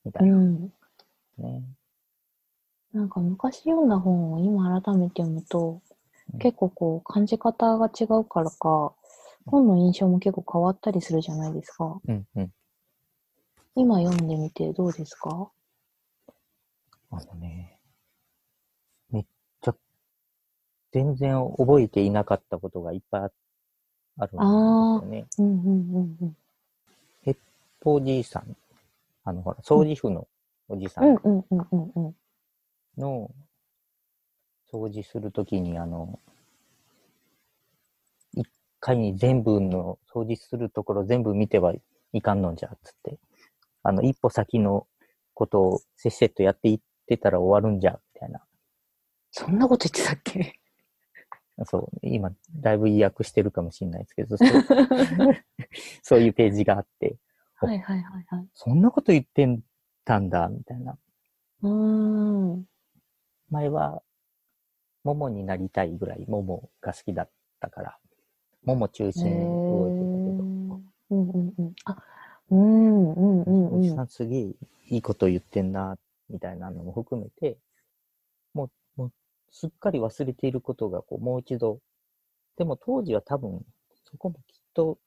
[0.05, 0.73] みたいうな、ん。
[1.39, 1.63] ね。
[2.97, 5.83] なんか昔読んだ本を今改めて読むと
[6.33, 8.93] うん、結構こう感じ方が違うからか、
[9.45, 12.01] 本の印象も結構変わったりするじゃないですか。
[12.09, 12.53] うんうん。
[13.77, 15.51] 今読んでみてどうですか？
[17.13, 17.79] あのね、
[19.11, 19.25] めっ
[19.61, 19.75] ちゃ、
[20.91, 23.31] 全然覚えていなかったことがいっぱいあ
[24.19, 25.27] あるんですよね。
[25.39, 26.37] うんうんうんうん。
[27.85, 28.57] おじいさん、
[29.23, 30.27] あの、ほら、掃除婦の
[30.69, 32.17] おじさうんんうんうんうんうん。
[32.99, 33.31] の
[34.73, 36.21] 掃除するときに、あの、
[38.33, 38.49] 一
[38.81, 41.75] 回に全部の掃除するところ全部見ては
[42.13, 43.19] いかんのんじゃ、つって。
[43.83, 44.87] あの、一歩先の
[45.35, 48.45] ことをせっせとやっていってたら終わるんじゃ、みたいな。
[49.31, 50.59] そんなこと言ってたっけ？
[51.65, 54.49] そう、今、だいぶ意訳してるかもしれないですけど、そう
[56.03, 57.17] そういうページがあって、
[57.55, 58.49] はいはいはいはい。
[58.53, 59.59] そんなこと言って
[60.05, 60.99] たんだ、みたいな。
[61.63, 62.67] うーん。
[63.51, 64.03] 前は、
[65.05, 67.31] モモになりたいぐらい、モモが好きだっ
[67.61, 67.99] たから、
[68.65, 70.45] モモ中心に動いてたけど、
[71.11, 71.75] うんうんうん。
[71.85, 71.97] あ、
[72.51, 74.03] うんうんうんうんおじさ。
[74.03, 74.41] んすげえ
[74.89, 75.97] いいこと言ってんな、
[76.29, 77.57] みたいなのも含めて、
[78.53, 79.13] もう、もう
[79.53, 81.79] すっかり忘れていることが、こう、もう一度、
[82.57, 83.65] でも当時は多分、
[84.05, 84.99] そこもきっと、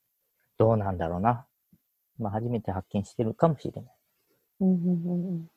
[0.57, 1.45] どうなんだろうな。
[2.17, 3.93] まあ、初めて発見してるかもしれない。
[4.61, 5.49] うんうんうんうん。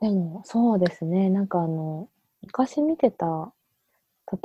[0.00, 1.30] でも、そうですね。
[1.30, 2.08] なんかあの、
[2.42, 3.52] 昔見てた、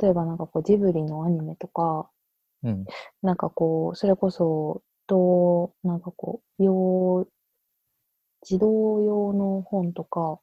[0.00, 2.10] 例えばなんかこうジブリのアニメとか、
[2.62, 2.86] うん。
[3.22, 7.26] なんかこう、それこそ、と、なんかこう、用、
[8.42, 10.40] 児童用の本とか、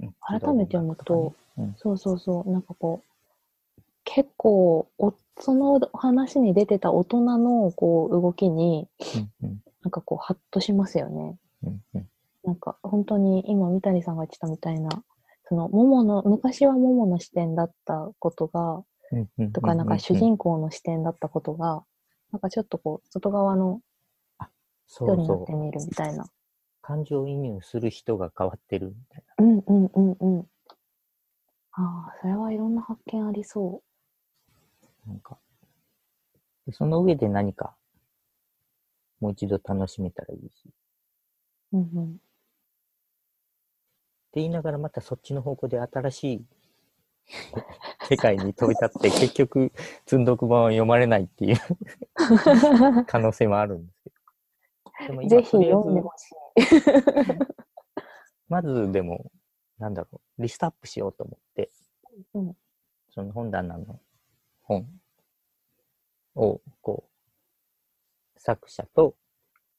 [0.00, 1.74] うん改めて読むと、うん。
[1.78, 9.32] そうそうそう、なんかこう、結構、おその話に出てた大人のこう動きに、うん。
[9.42, 9.60] うん。
[9.82, 11.36] なんかこう、ハッとしますよね。
[11.64, 11.82] うん。
[11.94, 12.08] うん。
[12.44, 15.02] なんか本当に今三谷さんが言ってたみたいな、
[15.48, 18.84] その桃の、昔は桃の視点だったことが。
[19.52, 21.84] とかなんか主人公の視点だったことが、
[22.32, 23.80] なんかちょっとこう、外側の
[24.86, 26.24] 人になってみるみたいな。
[26.24, 26.26] う。
[26.82, 30.46] 感情移入する人が変わってるみたいうんうんうんうん。
[31.72, 33.82] ああ、それはいろんな発見ありそ
[35.06, 35.12] な。
[35.12, 35.38] なんか、
[36.66, 37.76] でその上で何か、
[39.20, 40.70] もう一度楽しめたらいいし。
[41.72, 41.78] う。
[41.78, 42.18] うんうん。
[44.34, 46.44] って言いながらまたそっちの方向で新しい
[48.08, 49.70] 世界に飛び立って 結局
[50.06, 51.56] 積んどく本を読まれないっていう
[53.06, 55.06] 可能性もあるんですけど。
[55.06, 56.34] でも今ぜひ読んでほしい。
[58.48, 59.30] まずでも、
[59.78, 61.70] なんだろう、リストアップしようと思って、
[62.34, 62.56] うん。
[63.10, 64.00] その本棚の
[64.62, 64.86] 本
[66.34, 67.04] を、こ
[68.36, 69.14] う、作者と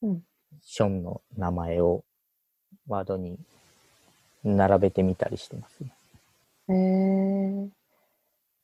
[0.02, 0.24] うん、
[0.62, 2.04] ションの名前を
[2.88, 3.40] ワードに
[4.46, 5.94] 並べてみたりしてますね。
[6.70, 7.70] へえ。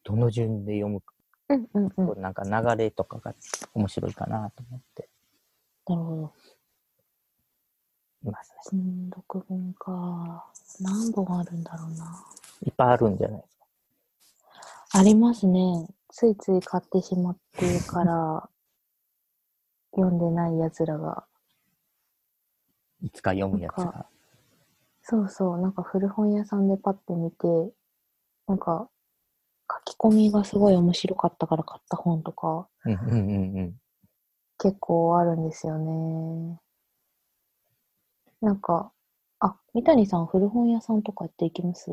[0.04, 1.14] どの順で読むか、
[1.50, 2.22] うんうんうん。
[2.22, 3.34] なんか流れとかが
[3.74, 5.10] 面白いかなと思って
[5.88, 6.34] なるほど。
[8.24, 8.56] いますね。
[8.64, 8.82] 積
[9.16, 10.46] 読本か。
[10.80, 12.24] 何本あるんだろうな。
[12.64, 15.00] いっぱいあるんじゃないですか。
[15.00, 15.88] ありますね。
[16.10, 18.50] ついつい買ってしまってから、
[19.96, 21.26] 読んでない奴らが。
[23.02, 24.06] いつか読むやつが。
[25.12, 27.74] そうそう、なんか古本屋さんでパッて見て、
[28.48, 28.90] なんか、
[29.70, 33.76] 書き込みがすごい面白かったから買った本とか、うんうんうんうん。
[34.58, 36.58] 結構あるんですよね。
[38.40, 38.94] なんか、
[39.40, 41.92] あ、三谷さん古本屋さんとか行って行きます？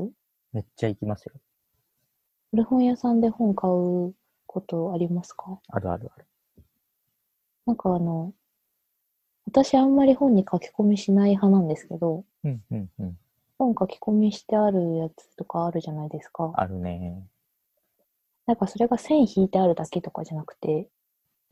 [0.53, 1.33] めっちゃ行きますよ。
[2.53, 4.15] 古本屋さんで本買う
[4.47, 5.59] ことありますか？
[5.69, 6.27] あるあるある。
[7.67, 8.33] なんかあの、
[9.47, 13.19] 私あんまり本に書き込みしない派なんですけど、うんうんうん。
[13.59, 16.53] 本書き込みしてあるやつとかあるじゃないですか。
[16.55, 17.27] あるね。
[18.47, 20.89] なんかそれが線引いてあるだけとかじゃなくて、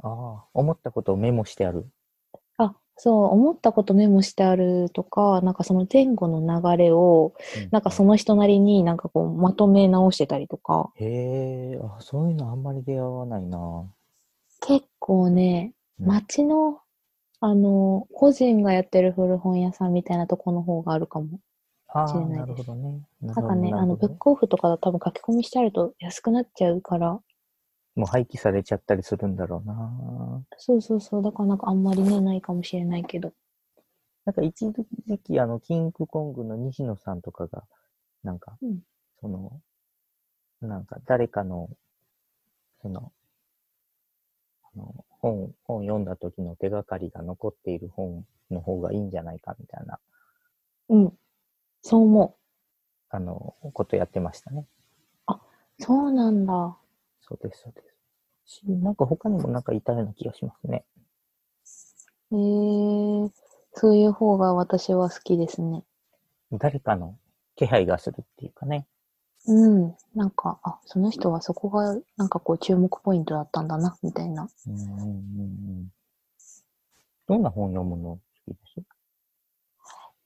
[0.03, 1.87] ああ、思ったことをメモしてある。
[2.59, 6.41] あ、そう、思ったことメモしてあるとか、なんかその前後の
[6.77, 7.35] 流れを、
[7.71, 13.85] なんかその人なりになんかこうまとめ直してたりとか、へえ、あ、そういうのあんまり出会わないな。
[14.61, 16.81] 結構ね、うん街の、
[17.41, 21.39] あの、個人がやってる古本屋さんみたいなとこの方があるかも。
[22.09, 23.01] しれないですなるほどね。
[23.23, 27.21] ななんかね、あの、ブックオフとかだと多分書き込みしてあると安くなっちゃうから、
[27.95, 30.43] もう廃棄されちゃったりするんだろうな。
[30.59, 33.33] そうそうそう、だからなんかあんまりね、ないかもしれないけど。
[34.27, 37.65] なんか一時期、あの、キングコングの西野さんとかが、
[38.23, 38.81] なんか、うん
[39.21, 39.61] その、
[40.61, 41.71] なんか誰かの、
[42.83, 43.26] その、あ
[44.77, 49.99] の、本、本読んだ時の手がかりが残っている本の方がいいんじゃないかみたいな、
[50.89, 51.13] うん。
[51.83, 52.37] そう思
[53.11, 54.67] あの、ことやってましたね。
[55.29, 55.33] う。
[55.79, 56.77] そうなんだ。
[57.21, 57.97] そうです、そうです。
[58.47, 60.85] しなんか他にもなんかいたような気がしますね。
[62.33, 63.31] へえー、
[63.73, 65.83] そういう方が私は好きですね。
[66.53, 67.19] 誰かの
[67.57, 68.87] 気配がするっていうかね。
[69.47, 69.97] うん。
[70.15, 74.49] なんか、あ、その人はそこが、なんかこう注目ポイントだったんだな、みたいな。
[74.67, 75.13] うんうんうんう
[75.83, 75.89] ん。
[77.27, 78.81] どんな本読むの好きです？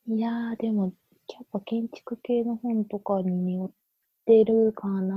[0.07, 0.93] いやー、でも、
[1.29, 3.71] やっぱ建築系の本とかに寄っ
[4.27, 5.17] てるかな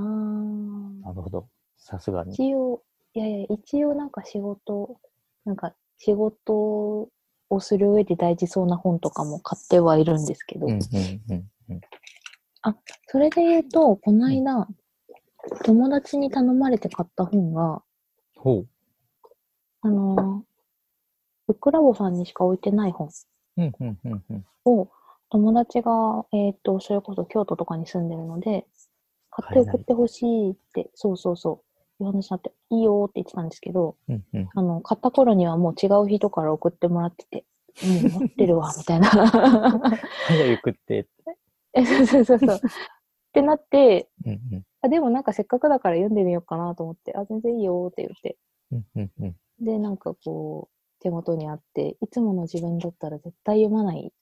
[1.02, 1.48] なるほど。
[1.76, 2.34] さすがに。
[2.34, 2.82] 一応、
[3.14, 5.00] いやいや、一応なんか仕事、
[5.44, 7.08] なんか仕事
[7.50, 10.78] をする上で大事そうな本とかも買ってはいるんですけど、うんうん
[11.30, 11.80] うんうん。
[13.08, 14.66] それで言うと、この間、
[15.64, 17.82] 友達に頼まれて買った本が、
[18.36, 18.68] ほう。
[19.82, 20.44] あのー、
[21.46, 23.10] ブックラボさんにしか置いてない本
[23.58, 24.44] うんうんうんうん。
[24.64, 24.88] を、
[25.30, 28.66] 友達が、えっ、と、それこそ京都とかに住んでるので、
[29.30, 31.62] 買って送ってほしいって、そうそうそ
[32.00, 34.48] う、いう話になって、いいよって言ってたんですけど、うんうん。
[34.54, 37.44] あの、買った頃にはもう違う人から送ってもらってて、
[37.84, 39.08] うん、持ってるわ、みたいな。
[39.10, 41.06] 早くって。
[41.74, 42.56] え、そうそうそうそう。
[42.56, 42.60] っ
[43.32, 44.62] てなって、うんうん。
[44.82, 48.36] あ、でもなんかせっかくだから読んでみようかなと思って、あ、全然いいよって言って。
[48.72, 49.36] うんうんうん。
[49.64, 54.12] で、なんかこう、手元にあって、いつもの自分だったら絶対読まない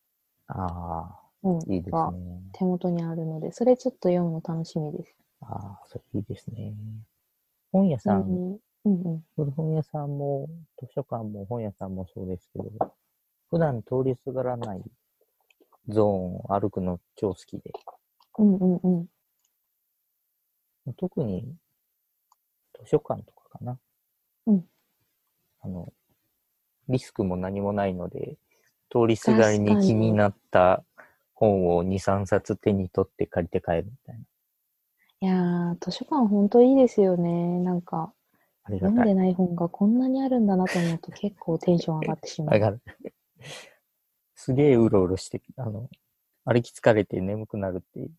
[0.49, 2.43] あ本あ、いいですがね。
[2.53, 5.15] 手元にあるので、それちょっと読むの楽しみです。
[5.41, 6.75] ああ、それいいですね。
[7.71, 9.25] 本屋さん、うんうんうん。
[9.37, 12.71] 古本屋さんも、図書館も本屋さんもそうですけど、
[13.51, 14.83] 普段通りすがらない
[15.88, 17.73] ゾーンを歩くの超好きで、
[18.38, 18.88] うんうんう
[20.88, 20.95] ん。
[20.97, 21.55] 特に
[22.81, 23.79] 図書館とかかな。
[24.47, 24.64] うん。
[25.61, 25.92] あの、
[26.88, 28.37] リスクも何もないので、
[28.90, 30.85] 通りすがりに気になった
[31.35, 34.21] 本を2、3冊手に取って借りて帰るみたいな。
[35.21, 37.61] いやー、図書館ほんといいですよね。
[37.61, 38.12] なんか。
[38.71, 42.55] 読んでない本がこんなにあるんだなと思うと結構テンション上がってしまう。
[42.55, 42.81] 上がる。
[44.45, 45.89] すげえうろうろして、あの、
[46.45, 48.11] 歩き疲れて眠くなるっていう。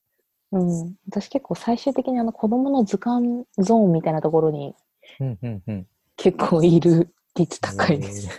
[0.54, 0.96] うん。
[1.10, 4.74] 私結構最終的にあの子供の図鑑ゾーンみたいなところに
[5.20, 5.88] うん、うん、うん。
[6.16, 8.30] 結構いる率高いです。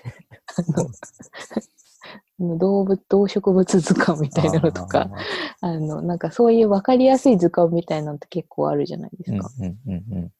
[2.40, 5.10] あの 動物、動植物図鑑みみたいなのとか、。
[5.60, 9.50] あの、なんかそういう分かりやすい図鑑みたいなのって結構あるじゃないですうん、か。
[9.60, 10.32] うん、うん、うん。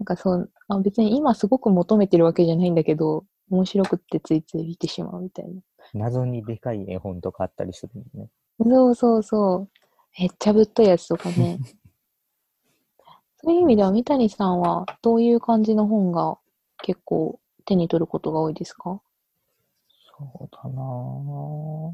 [0.00, 5.60] なんかそう、あ別に今すごく求めてるわけじゃないんだけど、面白くってついつい見てしまうみたいな。
[5.94, 8.30] 謎にでかい絵本とかあったりするのね。
[8.58, 9.68] そうそうそう。
[10.18, 11.58] めっちゃぶっといやつとかね。
[13.44, 16.38] そういう意味では、三谷さんはどういう感じの本が
[16.82, 19.00] 結構手に取ることが多いですか？
[20.18, 21.92] そうだなぁ。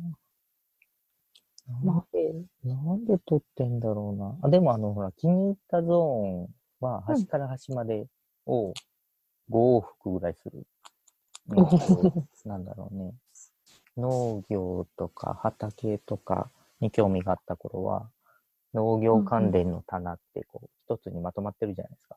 [1.82, 2.34] まなんで、
[2.64, 4.38] なんで撮ってんだろうな。
[4.42, 6.48] あ、でもあの、ほら、気に入ったゾーン
[6.80, 8.06] は、うん端から端まで
[8.46, 8.72] を
[9.50, 10.66] 5往復ぐらいする。
[11.56, 13.14] お ーなんだろうね。
[13.98, 18.10] 農業とか畑とかに興味があった頃は、
[18.74, 22.16] 農業関連の棚ってこう、一つにまとまってるじゃないですか。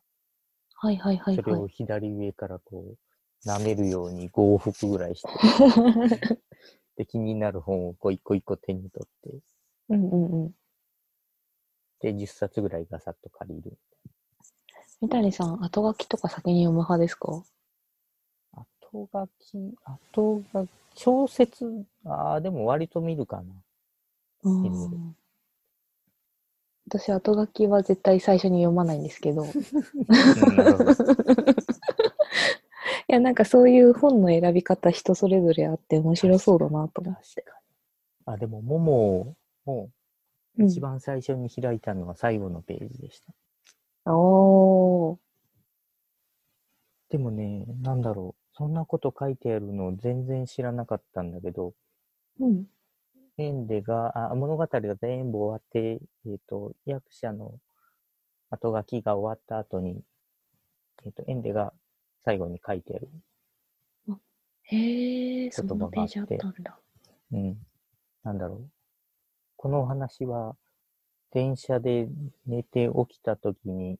[0.75, 1.69] はいはいはいそれをはい。
[1.69, 2.95] 左上からこ
[3.45, 5.29] う、舐めるように5往復ぐらいして、
[6.97, 9.39] で、気になる本をこう一個一個手に取って、
[9.89, 10.55] うんうんうん。
[11.99, 13.77] で、10冊ぐらいガサッと借りる。
[15.01, 17.43] 三谷さん、後書きとか先に読む派ですか？
[18.91, 23.43] 後書き、後書き、小説、ああ、でも割と見るかな。
[24.43, 24.75] うん見る
[26.87, 29.45] 私、後書きは絶対最初に読まないんですけど。
[33.07, 37.45] いや、なんかそういう本の選び方人それぞれあって面白そうだなと思って。
[38.25, 39.89] あ、でも、ももを
[40.57, 44.11] うん一番最初に開いたのは最後のページでした。
[44.11, 45.17] おー。
[47.09, 48.40] でもね、なんだろう。
[48.61, 51.73] そんなこと書いてあるの全然知らなかったんだけど、
[52.39, 52.65] うん。
[53.39, 57.55] エンデが、あ物語が全部終わって、えっ、と、役者の
[58.51, 60.03] 後書きが終わった後に、
[61.03, 61.73] えっ、と、エンデが
[62.23, 63.09] 最後に書いてある。
[64.65, 66.79] へえ、そん言葉があってなページあったんだ。
[67.31, 67.57] うん。
[68.23, 68.69] なんだろう。
[69.55, 70.55] このお話は、
[71.31, 72.07] 電車で
[72.45, 73.97] 寝て起きた時に、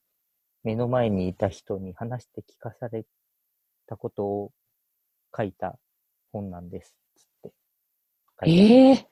[0.63, 3.05] 目の前にいた人に話して聞かされ
[3.91, 4.51] たことを
[5.35, 5.77] 書いた
[6.31, 6.95] 本なんです。
[7.15, 7.51] つって。
[8.45, 9.07] ええ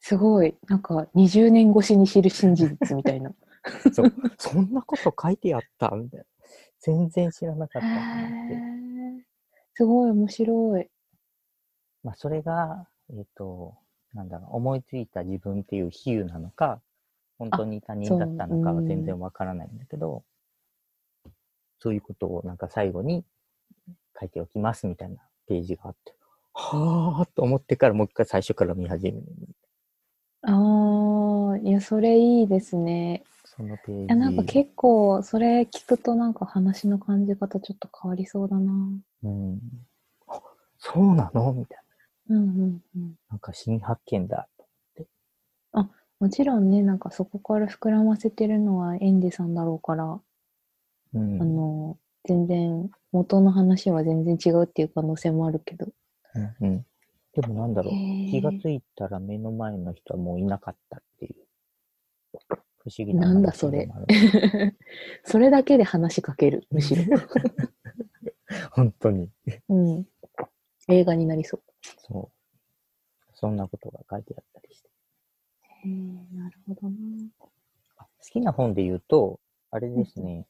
[0.00, 0.56] すごい。
[0.66, 3.32] なんか、20年越しに知る真実みたいな。
[3.94, 4.12] そう。
[4.36, 6.26] そんなこと書いてあったみたいな。
[6.80, 8.54] 全然知らなかったとへ思って。
[8.54, 9.26] え
[9.74, 10.90] すごい面白い。
[12.02, 13.76] まあ、それが、えっ、と、
[14.12, 16.82] なんだろう、思いついた自分っていう比喩なのか、
[17.38, 20.24] 本当に他人だったのかは全然わからないんだけど、
[21.82, 23.24] そういうことをなんか最後に
[24.20, 25.16] 書いておきますみたいな
[25.48, 26.14] ページがあって、
[26.54, 29.26] はぁーと思ってからもう一回最初から見始める。
[30.42, 33.24] ああ、いや、それいいですね。
[33.44, 34.04] そのページ。
[34.04, 38.72] いや、なんか結構、それ聞くとなんか話の感じ方ちょっと変わりそうだな。
[39.24, 39.60] うん。
[40.28, 40.40] あ
[40.78, 41.52] そうなの？
[41.52, 41.78] みたい
[42.28, 42.36] な。
[42.36, 43.14] うんうんうん。
[43.28, 44.48] なんか新発見だ。
[46.20, 50.20] もちろんね、なんかそこから膨らませてるのはエンデさんだろうから、
[51.14, 51.42] うん。
[51.42, 55.88] あの、全然、元の話は全然違うっていう可能性もあるけど。
[56.34, 56.86] うんうん。
[57.34, 57.92] でもなんだろう。
[58.30, 61.34] 気がついたら目の前の人はもういなかったっていう。
[62.78, 63.88] 不思議ななんだそれ。
[65.24, 67.02] それだけで話しかける、むしろ。
[68.72, 69.30] 本当に。
[69.68, 70.06] うん。
[70.88, 71.62] 映画になりそう。
[71.98, 72.42] そう。
[73.34, 74.90] そんなことが書いてあったりして。
[75.84, 76.96] へえ、なるほどな。
[77.98, 80.46] あ好きな本で言うと、あれですね。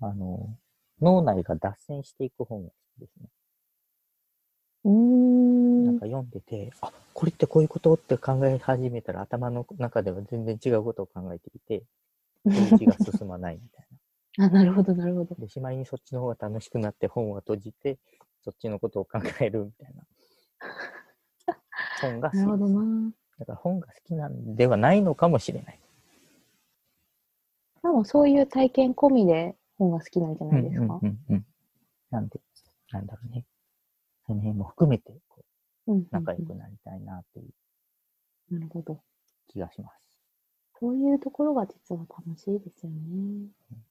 [0.00, 0.56] あの、
[1.00, 3.28] 脳内が脱線していく本が好きですね。
[4.84, 5.86] うーん。
[5.86, 11.84] なんか読んでて、あ、これってこういうことって考え始めたら頭の中では全然違うことを考えていて、
[12.44, 13.98] ページが進まないみたいな。
[14.46, 15.34] あ、なるほど、なるほど。
[15.36, 17.98] で、しまいにそっちの方が楽しくなって本を閉じて、
[18.42, 20.04] そっちのことを考えるみたいな。
[22.02, 22.68] 本が好きなるほど。
[22.68, 23.12] な。
[23.38, 25.80] だから本が好きなんではないのかもしれない。
[27.82, 31.00] でもそういう体験込みで本が好きなんじゃないですか？
[31.02, 31.08] うん。
[31.08, 31.46] うんうんうん。
[32.10, 32.40] なんで、
[32.92, 33.46] なんだろうね。
[34.26, 35.44] その辺も含めて、こう
[35.86, 37.50] うんうんうん仲良くなりたいなっていう
[38.50, 39.02] なるほど。
[39.48, 40.00] 気がします。
[40.80, 43.48] そういうところが実は楽しいですよね。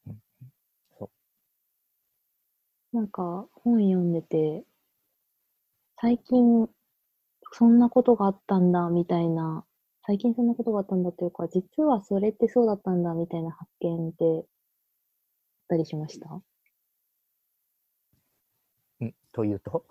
[0.07, 0.19] うんうん
[0.97, 1.09] そう。
[2.93, 4.63] なんか本読んでて、
[5.99, 6.69] 最近
[7.53, 9.65] そんなことがあったんだみたいな、
[10.05, 14.52] 最近そんなことがあったんだというか、実はそれってそうだったんだみたいな発見ってあ
[15.73, 16.29] ったりしました？
[19.01, 19.85] うん、というと、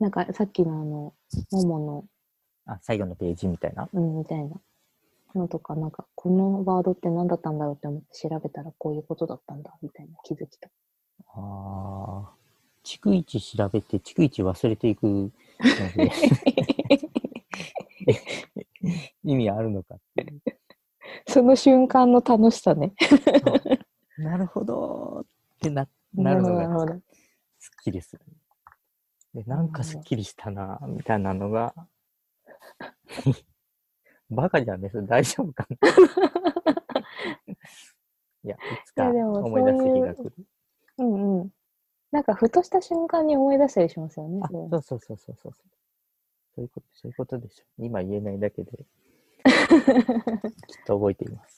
[0.00, 1.14] なんかさっきのあの、
[1.52, 2.04] ももの、
[2.66, 3.88] あ、最後のページみたいな？
[3.92, 4.60] うん、みたいな
[5.34, 10.74] のとか、なんかこのワードって何だったんだろうって思って調べたらこういうことだったんだみたいな気づきとか。
[11.34, 12.34] ああ、
[12.84, 15.30] 逐一調べて、逐一忘れていくの
[15.96, 16.10] で、
[19.24, 20.42] 意味あるのかっていう。
[21.26, 22.92] その瞬間の楽しさね。
[24.18, 27.00] なるほどってな、なるのがっ
[27.82, 28.22] きりする。
[29.34, 31.74] で、なんかすっきりしたな、みたいなのが、
[34.30, 35.76] バカじゃんね、それ大丈夫かな。
[38.44, 40.32] いや、いつか思い出す日が来る。
[40.98, 41.52] うんうん。
[42.10, 44.40] なんか、ふとした瞬間に思い出したりしますよね。
[44.42, 45.52] あ、そうそうそうそうそう。
[46.54, 47.64] そういうこと、そういうことでしょ。
[47.78, 48.72] 今言えないだけで、
[50.66, 51.57] きっと覚えています。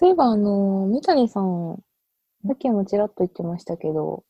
[0.00, 1.84] そういえば、あの、三谷さん、
[2.46, 4.24] さっきもちらっと言ってましたけど、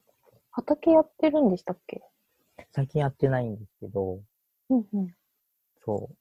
[0.51, 2.03] 畑やってるんでしたっけ？
[2.73, 4.19] 最近やってないんですけど、
[4.69, 5.15] うんうん。
[5.85, 6.17] そう。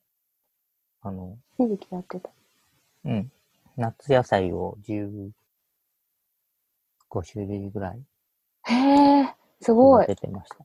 [1.01, 2.29] あの、一時期やってた。
[3.05, 3.31] うん。
[3.75, 5.31] 夏野菜を15
[7.23, 8.03] 種類ぐらい
[8.65, 8.75] へ
[9.21, 10.05] え、すごい。
[10.05, 10.57] 出てました。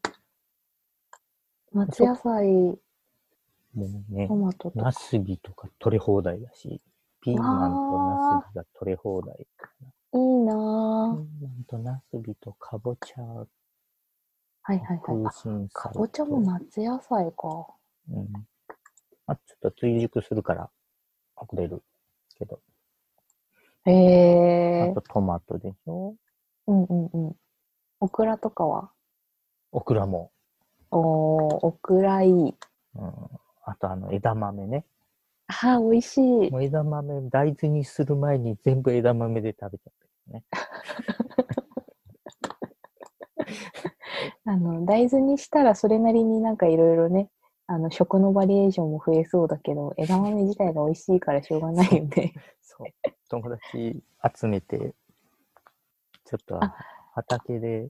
[1.73, 2.79] 夏野菜、
[3.75, 4.85] もうねト、マトとか。
[4.85, 6.83] ナスビとか取れ放題だし、
[7.23, 9.47] ピーマンとナスビが取れ放題。
[10.15, 11.17] いいなぁ。
[11.17, 13.47] ピーマンとナスビとかぼちゃ、は
[14.73, 14.99] いはいはい。
[15.73, 17.67] かぼちゃも夏野菜か。
[18.11, 18.29] うん。
[19.27, 20.71] あ、ちょっと追熟するから
[21.37, 21.83] 遅れる
[22.39, 22.61] けど。
[23.87, 25.01] へえあと。
[25.03, 26.15] トマトでしょ？
[26.67, 27.37] うんうんうん。
[28.01, 28.91] オクラとかは？
[29.73, 30.31] オクラも。
[30.91, 32.33] おー、オクラいい。
[32.33, 32.55] うん。
[33.65, 34.87] あとあの枝豆ね。
[35.47, 36.51] あー、美味しい。
[36.51, 39.93] もう枝豆、大豆にする前に全部枝豆で食べちゃっ
[40.29, 40.45] たよね。
[44.47, 47.29] あの、大豆にしたらそれなりになんかいろいろね、
[47.67, 52.33] あの、食のバリエーションも増えそうだけど、枝豆自体が美味しいからしょうがないよね。
[52.63, 52.87] そう。
[53.29, 54.03] 友達
[54.39, 54.95] 集めて、
[56.25, 56.75] ちょっとあ
[57.15, 57.89] 畑で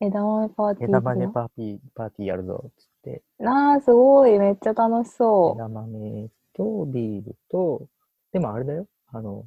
[0.00, 4.38] 枝豆パーティー枝豆ーパーティー、パーティーやるぞ、つって、あー、すごい。
[4.38, 7.88] めっちゃ楽しそ枝豆とビールと、
[8.32, 9.44] でもあれだよ、あの、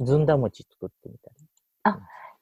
[0.00, 1.36] ずんだ餅作ってみたり。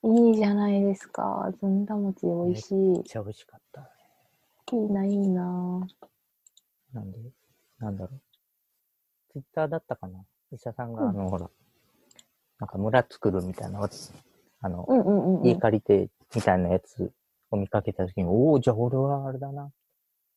[0.02, 0.28] う。
[0.28, 1.52] いいじゃないですか。
[1.60, 2.74] ずんだ餅美味しい。
[2.74, 3.86] めっちゃ美味しかったね。
[4.72, 5.86] いいな、いいな。
[6.92, 7.18] なんで、
[7.78, 8.20] なんだろう。
[9.32, 10.24] ツイッターだったかな？
[10.52, 11.50] 医者さんが、うんあの、ほら、
[12.60, 13.80] なんか村作るみたいな、
[14.60, 15.60] あの、うんうんうん、う家ん。
[15.60, 17.12] 借りてみたいなやつ
[17.50, 19.72] を見かけたときに、おお、じゃあ俺はあれだな。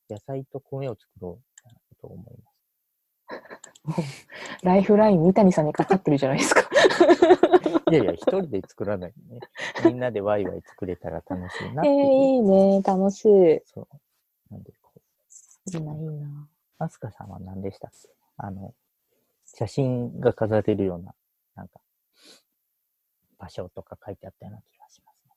[0.10, 2.51] 野菜と米を作ろう、みたいなことを思います。
[4.63, 6.61] ライフライン三谷さんにかかってるじゃないですか。
[7.91, 9.39] いやいや、一人で作らないでね。
[9.86, 12.11] みんなでワイワイ作れたら楽しいなっえー、ていう。
[12.13, 12.82] いいね。
[12.84, 13.55] 楽しい。
[13.55, 13.88] いそう。
[14.49, 16.47] なんで、こう、いな、いいな。
[16.79, 18.09] アスカさんは何でしたっけ？
[18.38, 18.73] あの、
[19.45, 21.13] 写真が飾れるような、
[21.55, 21.82] なんか、
[23.38, 25.34] 場所とか書いてあったような気がしますね。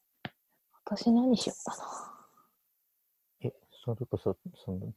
[0.85, 2.29] 私何しようかな。
[3.49, 3.53] え、
[3.85, 4.93] それこそ、その、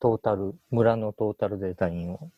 [0.00, 2.30] トータル、村のトータルデザインを。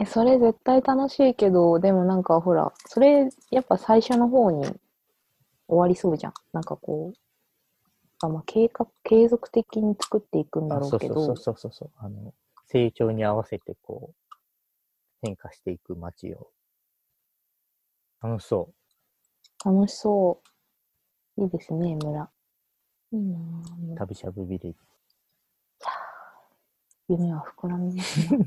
[0.00, 4.72] え、それ絶対楽しいけど、でもなんかほら、それやっぱ最初の方に終
[5.68, 6.34] わりそうじゃん。
[6.52, 7.18] なんかこう、
[8.24, 11.90] あまあ、計画、継続的に作っていくんだろうけど、そうそうそうそうそう。
[11.98, 12.32] あの、
[12.66, 14.36] 成長に合わせてこう、
[15.20, 16.48] 変化していく街を。
[18.22, 18.70] 楽しそ
[19.64, 20.40] 楽しそ
[21.36, 21.42] う。
[21.42, 22.30] いいですね、村。
[23.12, 24.78] いいな旅しゃぶビレッジ。
[27.12, 28.44] 夢は膨らみますね。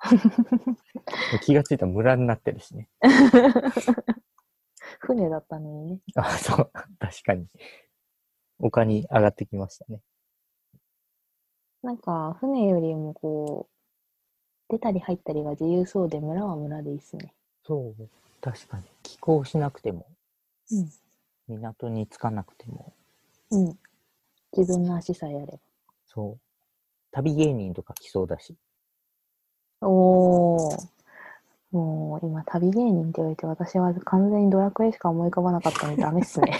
[1.44, 2.88] 気がついたら村になってるしね。
[5.00, 6.00] 船だったのにね。
[6.14, 6.70] あ、そう。
[6.98, 7.46] 確かに。
[8.58, 10.00] 丘に上がってきましたね。
[11.82, 17.32] なんか、船よりもこう、出たり入ったりが自由そうで、村は村でいいっすね。
[17.64, 18.08] そう。
[18.40, 18.84] 確かに。
[19.02, 20.06] 寄港しなくても、
[20.70, 20.90] うん。
[21.48, 22.92] 港に着かなくても、
[23.50, 23.78] うん。
[24.56, 25.58] 自分の足さえあれ
[26.06, 26.49] そう。
[27.12, 28.56] 旅芸人とか来そうだし。
[29.80, 29.88] ば。
[29.88, 30.88] おー。
[31.72, 36.52] もう、今、旅芸人って言われて、私は完全にドラクエしか思い浮かばなかったので、ダメっすね。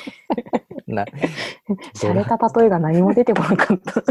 [0.86, 1.04] な、
[1.94, 4.02] 洒落た例えが何も出てこなかった。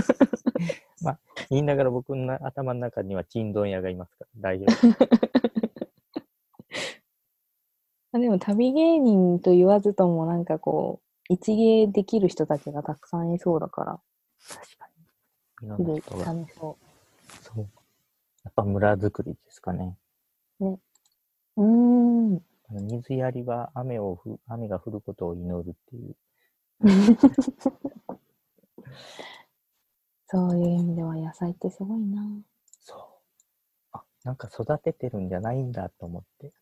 [1.50, 4.70] 言いながら僕の頭の中にはチンドン屋がいますから大丈夫。
[8.12, 14.00] あでも、旅芸人と言わずとも、なんかこう、一芸できる人たちがたくさんいそうだから、
[14.48, 14.89] 確か
[15.62, 15.68] に。
[15.68, 16.26] いろすごんない人が。
[16.26, 16.78] 楽しそ
[17.42, 17.70] そう。
[18.44, 19.98] やっぱ村づくりですかね。
[20.60, 20.66] う。
[20.72, 21.64] うー
[22.36, 22.44] ん。
[22.70, 26.16] あの水やりは雨をふ、雨が降ることを祈るっていう。
[30.28, 32.24] そういう意味では野菜ってすごいな。
[32.82, 33.00] そう。
[33.94, 36.54] あ、なんか育ててるんじゃないんだと思って。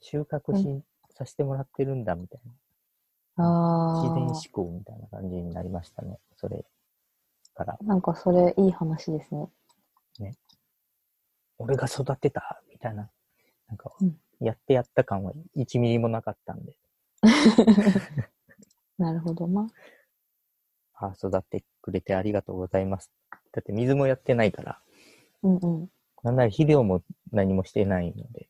[0.00, 2.52] 収穫し、させてもらってるんだみたいな。
[3.36, 3.42] あ
[4.02, 4.42] 自然思あ。
[4.52, 6.18] 考みたいな感じになりましたね。
[6.36, 6.64] それ
[7.64, 9.48] から、なんかそれいい話ですね。
[11.58, 12.62] 俺が育てた？
[12.70, 13.10] みたいな。
[13.68, 16.76] なんかうん、やってやった感は1ミリもなかったんで。
[18.98, 19.68] なるほどな。
[20.94, 23.10] あ育ってくれてありがとうございます。
[23.52, 24.80] だって水もやってないから、
[25.42, 25.90] うんうん。
[26.22, 27.02] なんなら肥料も
[27.32, 28.48] 何もしてないので、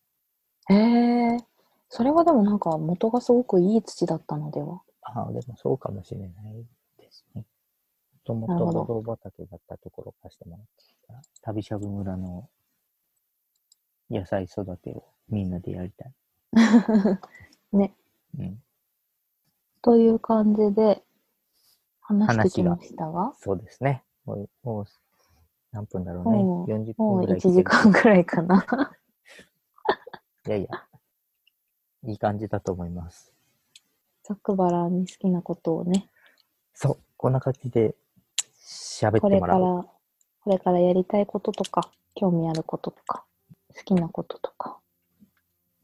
[0.69, 0.75] へ
[1.35, 1.37] え。
[1.89, 4.83] それはでもなんか元がすごくいい土だったのでは。
[5.03, 6.67] ああ、でもそうかもしれない
[8.31, 12.49] ともとぶどう畑だったところを貸してもらってた、旅しゃぶ村の
[14.09, 16.13] 野菜育てをみんなでやりたい。
[17.73, 17.95] ね。
[18.39, 18.63] うん。
[19.83, 21.03] という感じで
[22.01, 24.05] 話してきましたが、そうですね。
[24.25, 24.85] もう、もう
[25.73, 26.75] 何分だろもうね。
[26.75, 28.65] 40もう分ぐらい1時間ぐらいかな。
[30.47, 30.69] いやいや、
[32.05, 33.33] いい感じだと思います。
[34.23, 36.09] ざくばらに好きなことをね、
[36.83, 37.95] そう、こんな感じで
[38.71, 39.89] 喋っこれから、てもらう。
[40.45, 43.25] これからやりたいこととか、興味あることとか、
[43.75, 44.79] 好きなこととか、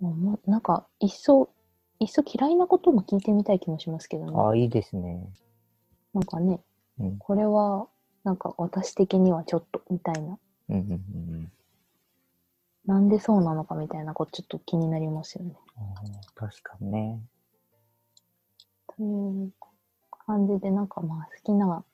[0.00, 1.50] もうなんか、いっそ、
[1.98, 4.32] いっそ嫌いなことも聞いてみたい気もしますけどね。
[4.34, 5.28] ああ、いいですね。
[6.14, 6.60] なんかね、
[7.00, 7.18] うん。
[7.18, 7.88] これは、
[8.24, 10.38] なんか私的にはちょっと、みたいな。
[10.68, 11.52] うんうんうんうん。
[12.86, 15.54] なんでそうなのかみたいなことちょっと気になりますよね。
[16.34, 17.20] 確かにね。
[18.96, 19.52] という
[20.10, 21.84] 感じで、なんかまあ好きな、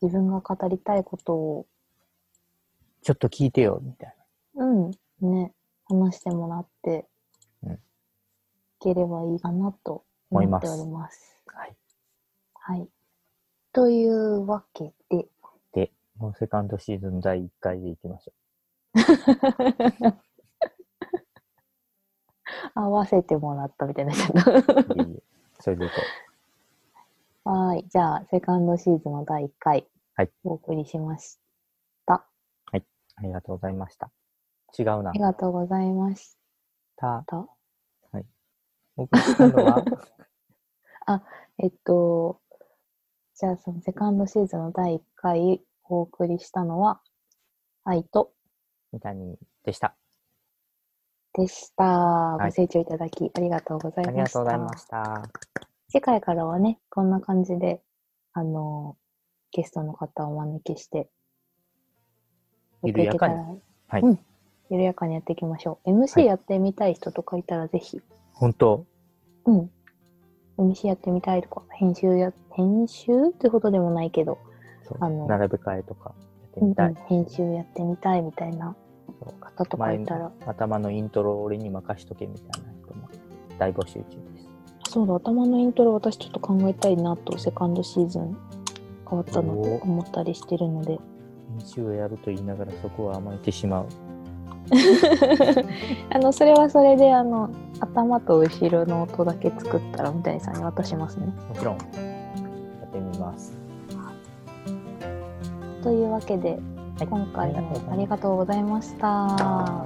[0.00, 1.66] 自分が語りたいことを、
[3.02, 4.16] ちょっと聞いてよ、みたい
[4.54, 4.90] うん、
[5.20, 5.52] ね、
[5.86, 7.06] 話してもらって、
[7.62, 7.78] うん
[8.80, 11.36] いければいいかなと思っております。
[11.48, 11.58] な。
[11.60, 11.76] はい。
[12.54, 12.88] はい。
[13.72, 15.26] というわけで、
[15.72, 18.32] で、もうセカンドシーズン第1回でいきましょ
[22.74, 24.32] 合わせてもらったみたいになっちゃっ。
[24.96, 25.22] いえいえ。
[25.58, 25.94] それでいこ
[27.48, 27.88] はーい。
[27.88, 31.38] じゃあ、セカンドシーズンの第1回、はいお送りしまし
[32.04, 32.26] た。
[32.74, 32.76] う。
[33.16, 34.10] ありがとうございました。
[34.78, 35.20] 違うなあり。
[35.20, 36.36] がとうございまし
[36.96, 37.48] たた。
[38.96, 39.82] お送りしたのは、
[41.56, 42.42] えっと、
[43.34, 47.00] じゃあ、そのセカンドシーズンの第1回お送りしたのは、
[47.84, 48.34] 愛と？
[48.92, 49.96] 三谷でした。
[51.32, 52.36] でした。
[52.40, 54.38] いご清聴いただきありがとうございありがました。
[54.40, 55.67] とうございました。
[55.90, 57.80] 次回からはね、こんな感じで、
[58.34, 58.96] あの、
[59.52, 61.08] ゲストの方をお招きして、
[62.82, 63.34] 緩やかに
[63.86, 64.18] はいらうん。
[64.68, 65.90] 緩やかにやっていきましょう。
[65.90, 68.02] は MC いやってみたい人とかいたらぜひ、
[68.34, 68.84] 本当
[69.46, 69.70] うん。
[70.58, 74.36] MC やってみたいとか、編集や、編集ってことでもないけど、
[74.86, 76.12] そうあの並べ替えとか
[76.42, 76.88] やってうんみたい。
[76.88, 78.76] うん編集やってみたいみたいな
[79.40, 83.08] 方とか前いたらの、頭のイントロを俺に任しとけみたいな人も
[83.58, 84.37] 大募集中です。
[84.88, 88.36] そうだ、頭のイントロ私ちょっと考えたいなと、セカンドシーズン
[89.08, 90.98] 変わったのでおー思ったりしてるので、
[91.58, 93.86] 編集をやると言いながらそこは甘えてしまう。
[96.10, 101.26] あの、それはそれで、あの、頭と後ろの音だけ作ったら、三谷さんに渡しますね。
[101.26, 101.82] もちろん、や
[102.86, 103.54] ってみます。
[105.82, 106.56] というわけで、は
[107.04, 109.06] い今回もありがとうございました。
[109.06, 109.84] ま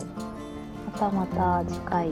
[0.98, 2.10] たまた次回。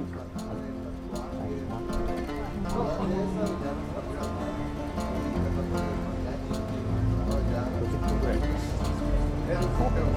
[9.60, 10.09] Ele morreu.